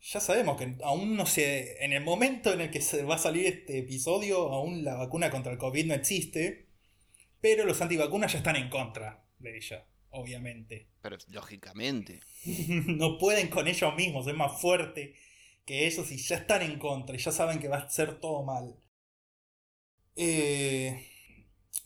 [0.00, 3.18] Ya sabemos que aún no sé, en el momento en el que se va a
[3.18, 6.68] salir este episodio, aún la vacuna contra el COVID no existe,
[7.40, 10.88] pero los antivacunas ya están en contra de ella obviamente.
[11.02, 12.20] Pero lógicamente.
[12.44, 15.14] no pueden con ellos mismos, es más fuerte
[15.64, 18.42] que ellos y ya están en contra y ya saben que va a ser todo
[18.42, 18.76] mal.
[20.16, 21.06] Eh,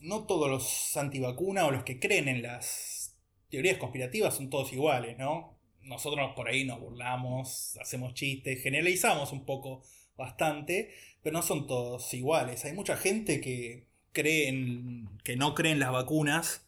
[0.01, 3.17] no todos los antivacunas o los que creen en las
[3.51, 5.52] teorías conspirativas son todos iguales, ¿no?
[5.85, 9.83] Nosotros por ahí nos burlamos, hacemos chistes, generalizamos un poco
[10.17, 12.65] bastante, pero no son todos iguales.
[12.65, 16.67] Hay mucha gente que cree en, que no cree en las vacunas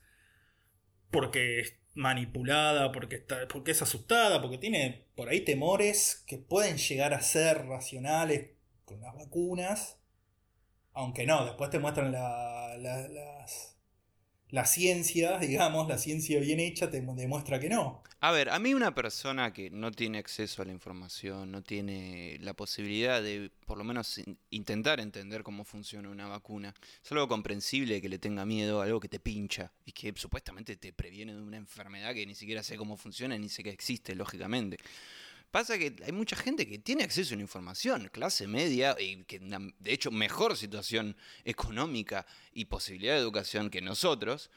[1.10, 6.76] porque es manipulada, porque, está, porque es asustada, porque tiene por ahí temores que pueden
[6.76, 8.50] llegar a ser racionales
[8.84, 10.00] con las vacunas,
[10.92, 13.73] aunque no, después te muestran la, las,
[14.50, 18.02] la ciencia, digamos, la ciencia bien hecha te demuestra que no.
[18.20, 22.38] A ver, a mí una persona que no tiene acceso a la información, no tiene
[22.40, 28.00] la posibilidad de por lo menos intentar entender cómo funciona una vacuna, es algo comprensible
[28.00, 31.58] que le tenga miedo, algo que te pincha y que supuestamente te previene de una
[31.58, 34.78] enfermedad que ni siquiera sé cómo funciona ni sé que existe, lógicamente.
[35.54, 39.38] Pasa que hay mucha gente que tiene acceso a la información, clase media, y que
[39.38, 44.50] de hecho mejor situación económica y posibilidad de educación que nosotros,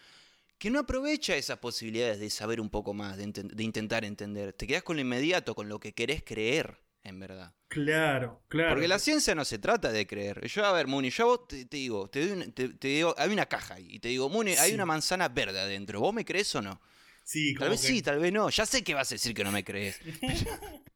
[0.57, 4.53] que no aprovecha esas posibilidades de saber un poco más, de, intentar entender.
[4.53, 7.53] Te quedas con lo inmediato, con lo que querés creer, en verdad.
[7.67, 8.71] Claro, claro.
[8.71, 10.47] Porque la ciencia no se trata de creer.
[10.47, 13.85] Yo, a ver, Muni, yo a vos te, digo, te, digo, hay una caja ahí,
[13.87, 15.99] y te digo, Muni, hay una manzana verde adentro.
[15.99, 16.81] ¿Vos me crees o no?
[17.27, 18.49] Sí, Tal vez sí, tal vez no.
[18.49, 19.99] Ya sé que vas a decir que no me crees.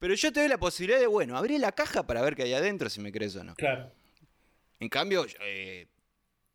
[0.00, 2.54] Pero yo te doy la posibilidad de, bueno, abrir la caja para ver qué hay
[2.54, 3.54] adentro, si me crees o no.
[3.54, 3.92] Claro.
[4.80, 5.86] En cambio, eh,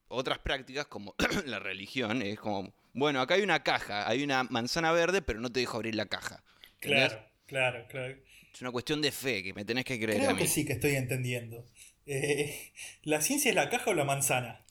[0.07, 1.13] otras prácticas como
[1.45, 5.51] la religión es como, bueno, acá hay una caja, hay una manzana verde, pero no
[5.51, 6.43] te dejo abrir la caja.
[6.79, 8.15] Claro, claro, claro.
[8.51, 10.39] Es una cuestión de fe que me tenés que creer Creo a mí.
[10.39, 11.63] que sí que estoy entendiendo.
[12.07, 12.71] Eh,
[13.03, 14.65] ¿La ciencia es la caja o la manzana?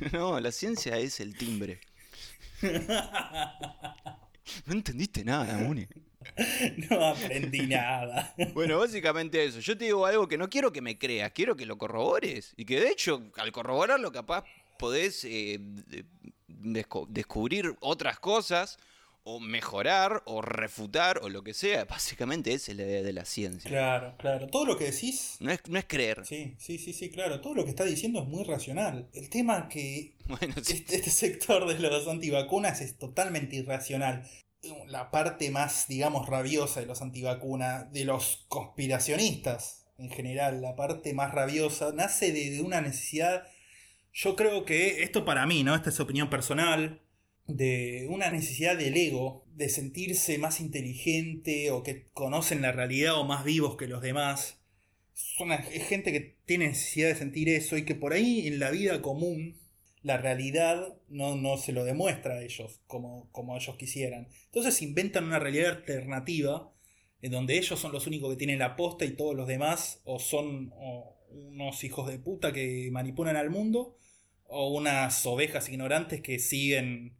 [0.12, 1.80] no, la ciencia es el timbre.
[4.66, 5.86] No entendiste nada, Muni.
[6.90, 8.34] No aprendí nada.
[8.54, 9.60] Bueno, básicamente eso.
[9.60, 12.52] Yo te digo algo que no quiero que me creas, quiero que lo corrobores.
[12.56, 14.44] Y que de hecho, al corroborarlo, capaz
[14.78, 15.58] podés eh,
[16.48, 18.78] descubrir otras cosas,
[19.22, 21.84] o mejorar, o refutar, o lo que sea.
[21.84, 23.68] Básicamente esa es la idea de la ciencia.
[23.70, 24.46] Claro, claro.
[24.48, 25.36] Todo lo que decís.
[25.40, 26.24] No es, no es creer.
[26.24, 27.40] Sí, sí, sí, sí, claro.
[27.40, 29.08] Todo lo que está diciendo es muy racional.
[29.12, 30.74] El tema que Bueno, sí.
[30.74, 34.28] este, este sector de los antivacunas es totalmente irracional.
[34.86, 41.12] La parte más, digamos, rabiosa de los antivacunas, de los conspiracionistas en general, la parte
[41.12, 43.44] más rabiosa, nace de, de una necesidad,
[44.12, 45.74] yo creo que esto para mí, ¿no?
[45.74, 47.02] Esta es opinión personal,
[47.56, 53.24] de una necesidad del ego, de sentirse más inteligente o que conocen la realidad o
[53.24, 54.58] más vivos que los demás.
[55.14, 55.36] Es,
[55.72, 59.02] es gente que tiene necesidad de sentir eso y que por ahí en la vida
[59.02, 59.58] común
[60.02, 64.28] la realidad no, no se lo demuestra a ellos como, como ellos quisieran.
[64.46, 66.72] Entonces inventan una realidad alternativa
[67.22, 70.18] en donde ellos son los únicos que tienen la posta y todos los demás o
[70.18, 70.72] son
[71.30, 73.96] unos hijos de puta que manipulan al mundo
[74.44, 77.19] o unas ovejas ignorantes que siguen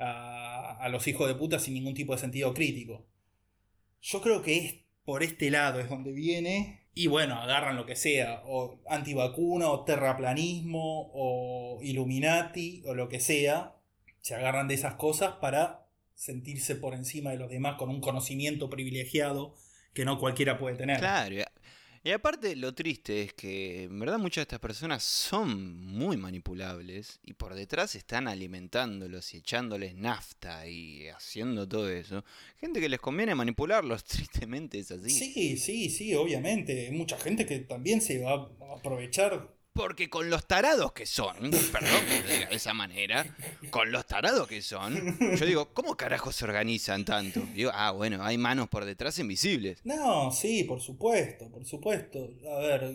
[0.00, 3.06] a, los hijos de puta sin ningún tipo de sentido crítico.
[4.00, 6.88] Yo creo que es por este lado es donde viene.
[6.92, 13.20] Y bueno, agarran lo que sea, o antivacuna, o terraplanismo, o Illuminati, o lo que
[13.20, 13.76] sea.
[14.20, 18.68] Se agarran de esas cosas para sentirse por encima de los demás con un conocimiento
[18.68, 19.54] privilegiado
[19.94, 20.98] que no cualquiera puede tener.
[20.98, 21.44] Claro.
[22.02, 27.20] Y aparte lo triste es que en verdad muchas de estas personas son muy manipulables
[27.24, 32.24] y por detrás están alimentándolos y echándoles nafta y haciendo todo eso.
[32.58, 35.10] Gente que les conviene manipularlos, tristemente es así.
[35.10, 36.90] Sí, sí, sí, obviamente.
[36.90, 39.59] Mucha gente que también se va a aprovechar.
[39.72, 41.36] Porque con los tarados que son,
[41.72, 43.24] perdón de esa manera,
[43.70, 47.40] con los tarados que son, yo digo, ¿cómo carajo se organizan tanto?
[47.54, 49.80] Digo, ah, bueno, hay manos por detrás invisibles.
[49.84, 52.30] No, sí, por supuesto, por supuesto.
[52.52, 52.92] A ver,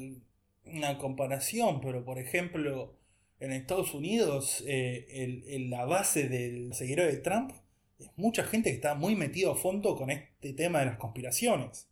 [0.65, 2.93] una comparación, pero por ejemplo,
[3.39, 7.51] en Estados Unidos, eh, la base del seguidor de Trump
[7.99, 11.87] es mucha gente que está muy metido a fondo con este tema de las conspiraciones.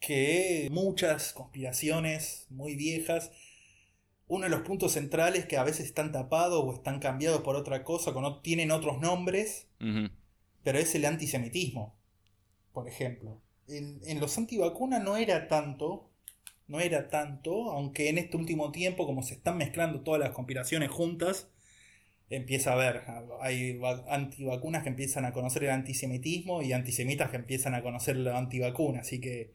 [0.00, 3.30] Que muchas conspiraciones muy viejas,
[4.34, 7.84] uno de los puntos centrales que a veces están tapados o están cambiados por otra
[7.84, 9.66] cosa, o no tienen otros nombres,
[10.64, 11.94] pero es el antisemitismo,
[12.72, 13.40] por ejemplo.
[13.68, 16.08] En, en los antivacunas no era tanto,
[16.66, 20.90] no era tanto, aunque en este último tiempo, como se están mezclando todas las conspiraciones
[20.90, 21.48] juntas,
[22.30, 23.02] empieza a haber,
[23.42, 28.16] hay va- antivacunas que empiezan a conocer el antisemitismo y antisemitas que empiezan a conocer
[28.16, 29.52] la antivacuna, así que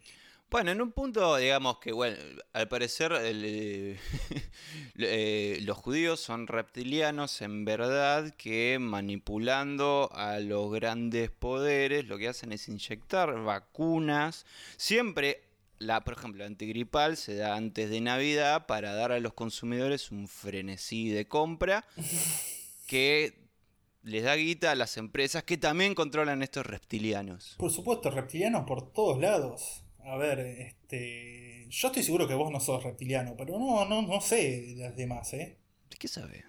[0.49, 2.15] Bueno, en un punto, digamos que, bueno,
[2.53, 3.99] al parecer el, eh,
[4.97, 12.29] eh, los judíos son reptilianos en verdad que manipulando a los grandes poderes lo que
[12.29, 14.45] hacen es inyectar vacunas.
[14.77, 15.43] Siempre,
[15.79, 20.11] la, por ejemplo, la antigripal se da antes de Navidad para dar a los consumidores
[20.11, 21.85] un frenesí de compra
[22.87, 23.49] que
[24.01, 27.55] les da guita a las empresas que también controlan estos reptilianos.
[27.57, 29.83] por supuesto, reptilianos por todos lados.
[30.07, 34.21] A ver, este, yo estoy seguro que vos no sos reptiliano, pero no, no, no
[34.21, 35.57] sé las demás, ¿eh?
[35.89, 36.45] ¿De qué sabe?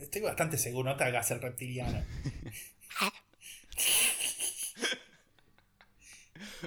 [0.00, 2.04] Estoy bastante seguro, no te hagas el reptiliano.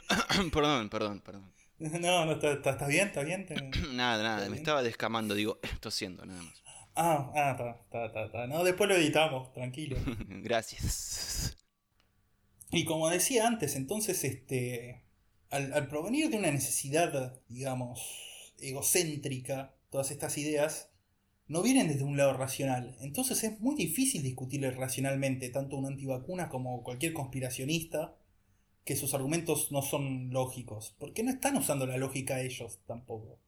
[0.52, 1.54] perdón, perdón, perdón.
[1.78, 3.10] No, no, ¿estás está, bien?
[3.10, 3.46] ¿Está bien?
[3.46, 3.56] ¿Te-
[3.94, 6.64] Nada, nada, me estaba descamando, digo, tosiendo, nada más.
[6.96, 8.48] Ah, ah, está, está, está.
[8.48, 9.98] No, después lo editamos, tranquilo.
[10.28, 11.56] Gracias.
[12.72, 15.04] Y como decía antes, entonces, este,
[15.50, 20.90] al, al provenir de una necesidad, digamos, egocéntrica, todas estas ideas,
[21.48, 22.96] no vienen desde un lado racional.
[23.02, 28.16] Entonces es muy difícil discutirle racionalmente, tanto un antivacuna como cualquier conspiracionista,
[28.86, 33.40] que sus argumentos no son lógicos, porque no están usando la lógica ellos tampoco.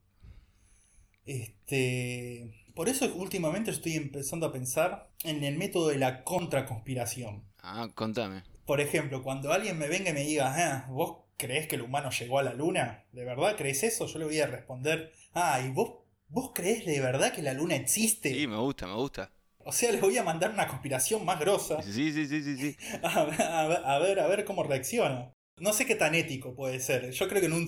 [1.25, 7.43] Este, por eso últimamente estoy empezando a pensar en el método de la contraconspiración.
[7.59, 8.43] Ah, contame.
[8.65, 12.10] Por ejemplo, cuando alguien me venga y me diga, ah, ¿vos crees que el humano
[12.12, 13.06] llegó a la luna?
[13.12, 14.06] ¿De verdad crees eso?
[14.08, 15.95] Yo le voy a responder, ah, ¿y vos,
[16.30, 18.34] vos crees de verdad que la luna existe?
[18.34, 19.32] Sí, me gusta, me gusta.
[19.63, 21.82] O sea, les voy a mandar una conspiración más grosa.
[21.84, 22.75] Sí, sí, sí, sí, sí.
[23.04, 25.34] A, ver, a ver cómo reacciona.
[25.58, 27.12] No sé qué tan ético puede ser.
[27.12, 27.67] Yo creo que en un,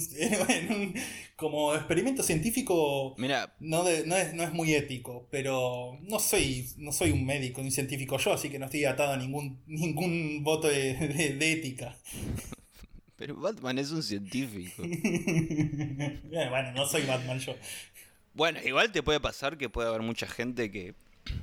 [0.50, 0.94] en un-
[1.36, 6.68] como experimento científico Mira, no, de- no, es, no es muy ético, pero no soy,
[6.78, 9.62] no soy un médico ni un científico yo, así que no estoy atado a ningún,
[9.68, 11.96] ningún voto de, de- de ética.
[13.16, 14.84] pero Batman es un científico.
[16.36, 17.56] Eh, bueno, no soy Batman yo.
[18.34, 20.96] Bueno, igual te puede pasar que puede haber mucha gente que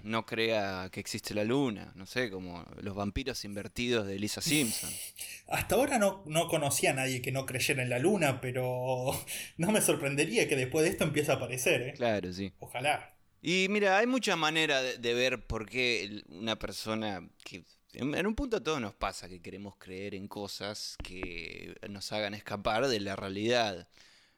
[0.03, 4.91] no crea que existe la luna, no sé, como los vampiros invertidos de Lisa Simpson.
[5.49, 9.13] Hasta ahora no, no conocía a nadie que no creyera en la luna, pero
[9.57, 11.93] no me sorprendería que después de esto empiece a aparecer, ¿eh?
[11.97, 12.53] Claro, sí.
[12.59, 13.15] Ojalá.
[13.43, 17.63] Y mira, hay muchas maneras de, de ver por qué una persona que
[17.95, 22.13] en, en un punto a todos nos pasa que queremos creer en cosas que nos
[22.13, 23.89] hagan escapar de la realidad.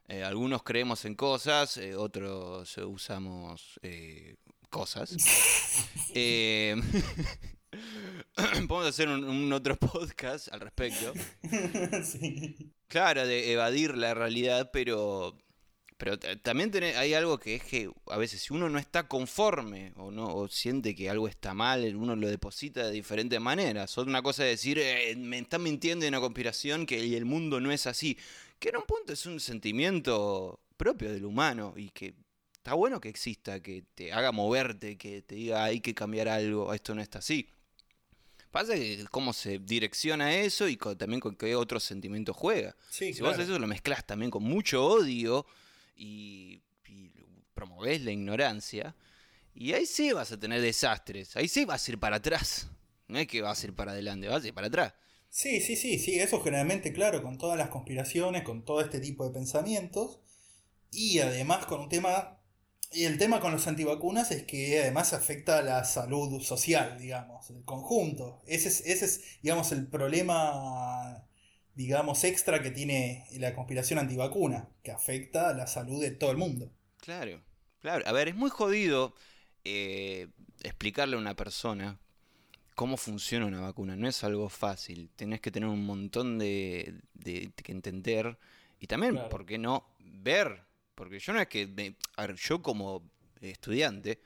[0.08, 4.36] Eh, algunos creemos en cosas, eh, otros usamos eh,
[4.68, 5.16] cosas.
[8.68, 11.12] Podemos hacer un, un otro podcast al respecto.
[12.04, 12.72] sí.
[12.88, 15.38] Claro, de evadir la realidad, pero,
[16.02, 19.92] pero ta- también hay algo que es que a veces si uno no está conforme
[19.94, 23.96] o no o siente que algo está mal, uno lo deposita de diferentes maneras.
[23.96, 27.70] Otra cosa es decir, "Eh, me están mintiendo en una conspiración que el mundo no
[27.70, 28.18] es así.
[28.58, 32.14] Que en un punto es un sentimiento propio del humano y que
[32.52, 36.74] está bueno que exista, que te haga moverte, que te diga hay que cambiar algo,
[36.74, 37.48] esto no está así.
[38.50, 42.74] Pasa que cómo se direcciona eso y con- también con qué otros sentimientos juega.
[42.90, 43.36] Sí, Si claro.
[43.36, 45.46] vos eso lo mezclas también con mucho odio
[46.02, 47.12] y, y
[47.54, 48.96] promovés la ignorancia,
[49.54, 52.68] y ahí sí vas a tener desastres, ahí sí vas a ir para atrás.
[53.08, 54.94] No es que vas a ir para adelante, vas a ir para atrás.
[55.28, 59.26] Sí, sí, sí, sí, eso generalmente, claro, con todas las conspiraciones, con todo este tipo
[59.26, 60.20] de pensamientos,
[60.90, 62.38] y además con un tema,
[62.92, 67.50] y el tema con los antivacunas es que además afecta a la salud social, digamos,
[67.50, 68.42] el conjunto.
[68.46, 71.26] Ese es, ese es, digamos, el problema,
[71.74, 76.36] digamos, extra que tiene la conspiración antivacuna, que afecta a la salud de todo el
[76.38, 76.70] mundo.
[77.00, 77.42] Claro,
[77.80, 78.04] claro.
[78.06, 79.14] A ver, es muy jodido
[79.64, 80.28] eh,
[80.62, 81.98] explicarle a una persona
[82.74, 83.96] cómo funciona una vacuna.
[83.96, 85.10] No es algo fácil.
[85.16, 88.38] Tenés que tener un montón de, de- que entender
[88.80, 89.28] y también, Claro.
[89.28, 89.86] ¿por qué no?
[90.00, 90.62] Ver.
[90.94, 93.10] Porque yo no es que, me- a ver, yo como
[93.42, 94.20] estudiante,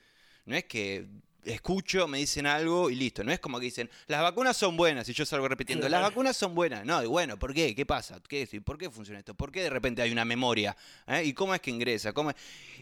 [0.46, 1.08] no es que
[1.46, 3.24] escucho, me dicen algo y listo.
[3.24, 6.36] No es como que dicen, las vacunas son buenas y yo salgo repitiendo, las vacunas
[6.36, 6.84] son buenas.
[6.84, 7.74] No, y bueno, ¿por qué?
[7.74, 8.20] ¿Qué pasa?
[8.28, 8.54] ¿Qué es?
[8.54, 9.34] ¿Y ¿Por qué funciona esto?
[9.34, 10.76] ¿Por qué de repente hay una memoria?
[11.06, 11.24] ¿Eh?
[11.24, 12.12] ¿Y cómo es que ingresa?
[12.12, 12.36] ¿Cómo es?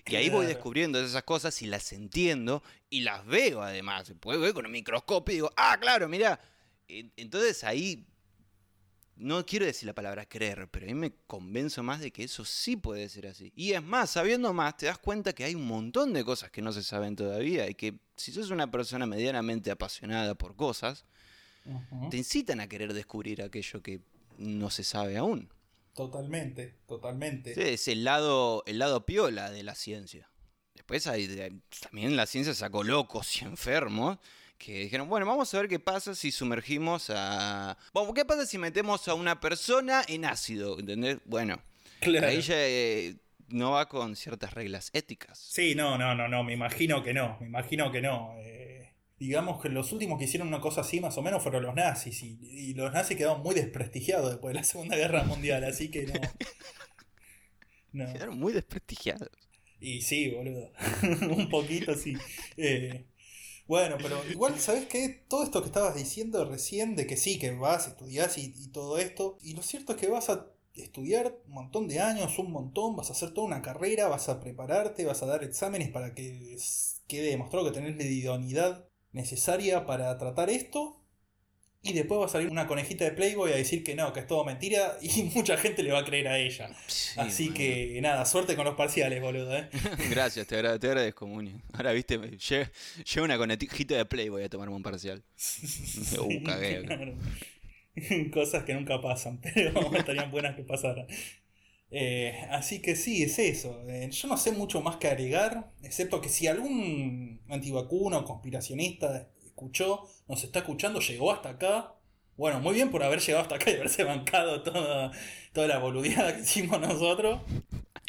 [0.07, 4.12] Y ahí voy descubriendo esas cosas y las entiendo y las veo además.
[4.21, 6.41] Puedo ver con un microscopio y digo, ah, claro, mirá.
[6.89, 8.05] En- Entonces ahí,
[9.17, 12.77] no quiero decir la palabra creer, pero ahí me convenzo más de que eso sí
[12.77, 13.53] puede ser así.
[13.55, 16.62] Y es más, sabiendo más, te das cuenta que hay un montón de cosas que
[16.62, 21.05] no se saben todavía y que si sos una persona medianamente apasionada por cosas,
[22.11, 24.01] te incitan a querer descubrir aquello que
[24.37, 25.49] no se sabe aún.
[25.95, 27.55] Totalmente, totalmente.
[27.55, 30.29] Sí, es el lado, el lado piola de la ciencia.
[30.75, 34.19] Después hay, también la ciencia sacó locos y enfermos
[34.59, 37.77] que dijeron, bueno, vamos a ver qué pasa si sumergimos a...
[37.93, 40.79] Bueno, ¿qué pasa si metemos a una persona en ácido?
[40.79, 41.19] ¿Entendés?
[41.25, 41.61] Bueno,
[42.01, 42.27] Claro.
[42.29, 43.17] ahí ya eh,
[43.49, 45.39] no va con ciertas reglas éticas.
[45.39, 48.35] Sí, no, no, no, no, me imagino que no, me imagino que no.
[48.41, 51.75] Eh, digamos que los últimos que hicieron una cosa así más o menos fueron los
[51.75, 55.91] nazis y, y los nazis quedaron muy desprestigiados después de la Segunda Guerra Mundial, así
[55.91, 56.13] que no.
[57.93, 58.13] No.
[58.13, 59.29] Quedaron muy desprestigiados.
[59.81, 60.73] Y sí, boludo.
[61.31, 62.17] Un poquito sí.
[62.57, 63.05] Eh,
[63.67, 65.25] bueno, pero igual, ¿sabes qué?
[65.29, 68.99] Todo esto que estabas diciendo recién, de que sí, que vas, estudiás y, y todo
[68.99, 72.97] esto, y lo cierto es que vas a estudiar un montón de años, un montón,
[72.97, 76.57] vas a hacer toda una carrera, vas a prepararte, vas a dar exámenes para que
[77.07, 81.04] quede demostrado que tenés la idoneidad necesaria para tratar esto.
[81.87, 84.26] Y después va a salir una conejita de Playboy a decir que no, que es
[84.26, 86.70] todo mentira y mucha gente le va a creer a ella.
[86.87, 89.68] Sí, Así que nada, suerte con los parciales, boludo, ¿eh?
[90.11, 91.55] Gracias, te, agra- te agradezco, Muni.
[91.74, 92.70] Ahora, viste, me- lle-
[93.05, 95.22] llega una conejita de play, voy a tomarme un parcial.
[96.18, 96.82] Uh, cagué.
[96.85, 97.14] claro.
[98.32, 101.07] Cosas que nunca pasan, pero estarían buenas que pasaran.
[101.91, 103.80] Eh, así que sí, es eso.
[103.89, 109.28] Eh, yo no sé mucho más que agregar, excepto que si algún antivacuna o conspiracionista
[109.55, 111.95] escuchó, nos está escuchando, llegó hasta acá.
[112.37, 115.13] Bueno, muy bien por haber llegado hasta acá y haberse bancado toda,
[115.53, 117.41] toda la boludeada que hicimos nosotros.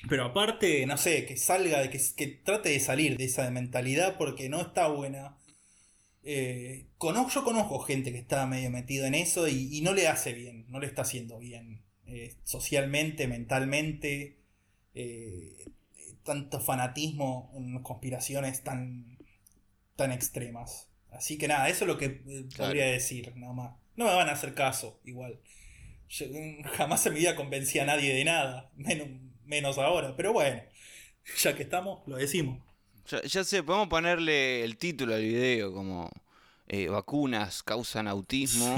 [0.10, 4.50] Pero aparte, no sé, que salga, que, que trate de salir de esa mentalidad porque
[4.50, 5.38] no está buena.
[6.24, 10.34] Eh, conozco, yo conozco gente que está medio metido en eso y, no le hace
[10.34, 11.84] bien, no le está haciendo bien.
[12.08, 14.38] eh, socialmente, mentalmente,
[14.96, 15.66] eh,
[16.24, 17.52] tanto fanatismo
[17.84, 19.18] conspiraciones tan
[19.96, 20.88] tan extremas.
[21.16, 23.72] Así que nada, eso es lo que eh, podría decir, nada más.
[23.96, 25.40] No me van a hacer caso, igual.
[26.20, 29.08] Mm, jamás en mi vida convencí a nadie de nada, menos,
[29.46, 30.62] menos ahora, pero bueno,
[31.38, 32.62] ya que estamos, lo decimos.
[33.26, 36.10] Ya, sé, podemos ponerle el título al video como
[36.68, 38.76] eh, vacunas causan autismo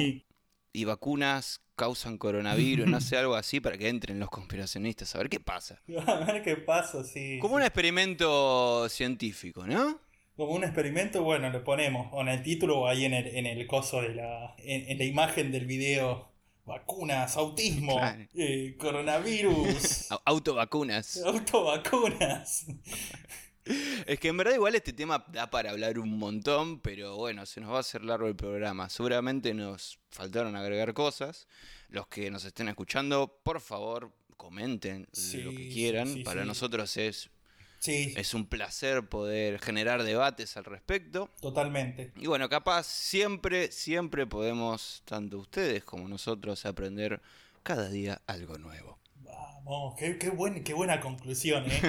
[0.73, 5.29] y vacunas causan coronavirus, no sé, algo así para que entren los conspiracionistas a ver
[5.29, 5.81] qué pasa.
[6.07, 7.39] A ver qué pasa, sí.
[7.39, 10.01] Como un experimento científico, ¿no?
[10.37, 13.47] Como un experimento, bueno, lo ponemos o en el título o ahí en el, en
[13.47, 14.55] el coso de la.
[14.59, 16.31] En, la imagen del video.
[16.63, 17.97] Vacunas, autismo,
[18.35, 20.11] eh, coronavirus.
[20.25, 21.17] Autovacunas.
[21.25, 22.65] Autovacunas.
[24.05, 27.61] Es que en verdad igual este tema da para hablar un montón, pero bueno, se
[27.61, 28.89] nos va a hacer largo el programa.
[28.89, 31.47] Seguramente nos faltaron agregar cosas.
[31.89, 36.23] Los que nos estén escuchando, por favor, comenten lo que quieran.
[36.23, 37.29] para nosotros es,
[37.85, 41.29] es un placer poder generar debates al respecto.
[41.41, 42.11] Totalmente.
[42.17, 47.21] Y bueno, capaz siempre, siempre podemos, tanto ustedes como nosotros, aprender
[47.63, 48.97] cada día algo nuevo.
[49.65, 51.81] Vamos, qué, qué buena conclusión, ¿eh?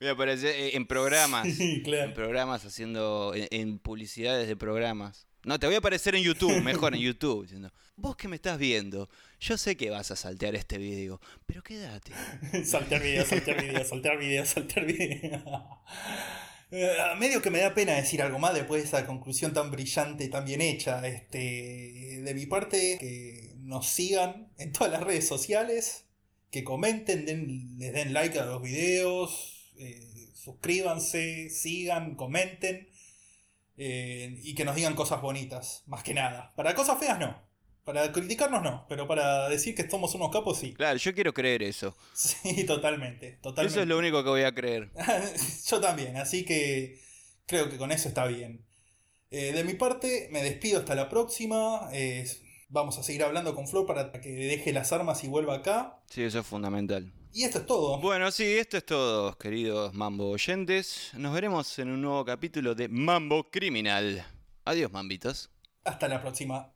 [0.00, 1.46] Voy a aparecer en programas.
[1.60, 3.32] En programas haciendo.
[3.34, 5.26] En, publicidades de programas.
[5.42, 8.58] No, te voy a aparecer en YouTube, mejor en YouTube, diciendo, vos que me estás
[8.58, 9.08] viendo,
[9.40, 12.12] yo sé que vas a saltear este video, pero quédate.
[12.64, 15.82] saltear video, saltear video, saltear video, saltear video.
[16.70, 20.28] Eh, medio que me da pena decir algo más después de esa conclusión tan brillante,
[20.28, 21.06] tan bien hecha.
[21.06, 26.04] Este, de mi parte, que nos sigan en todas las redes sociales,
[26.50, 32.89] que comenten, den, les den like a los videos, eh, suscríbanse, sigan, comenten
[33.82, 36.52] eh, y que nos digan cosas bonitas, más que nada.
[36.54, 37.34] Para cosas feas no.
[37.82, 40.74] Para criticarnos no, pero para decir que somos unos capos sí.
[40.74, 41.96] Claro, yo quiero creer eso.
[42.14, 43.72] Sí, totalmente, totalmente.
[43.72, 44.90] Eso es lo único que voy a creer.
[45.66, 47.00] yo también, así que
[47.46, 48.66] creo que con eso está bien.
[49.30, 51.88] Eh, de mi parte, me despido hasta la próxima.
[52.68, 56.02] vamos a seguir hablando con Flor para que deje las armas y vuelva acá.
[56.10, 57.10] Sí, eso es fundamental.
[57.32, 57.98] Y esto es todo.
[57.98, 61.12] Bueno, sí, esto es todo, queridos Mambo oyentes.
[61.14, 64.26] Nos veremos en un nuevo capítulo de Mambo Criminal.
[64.64, 65.48] Adiós, mambitos.
[65.84, 66.72] Hasta la próxima.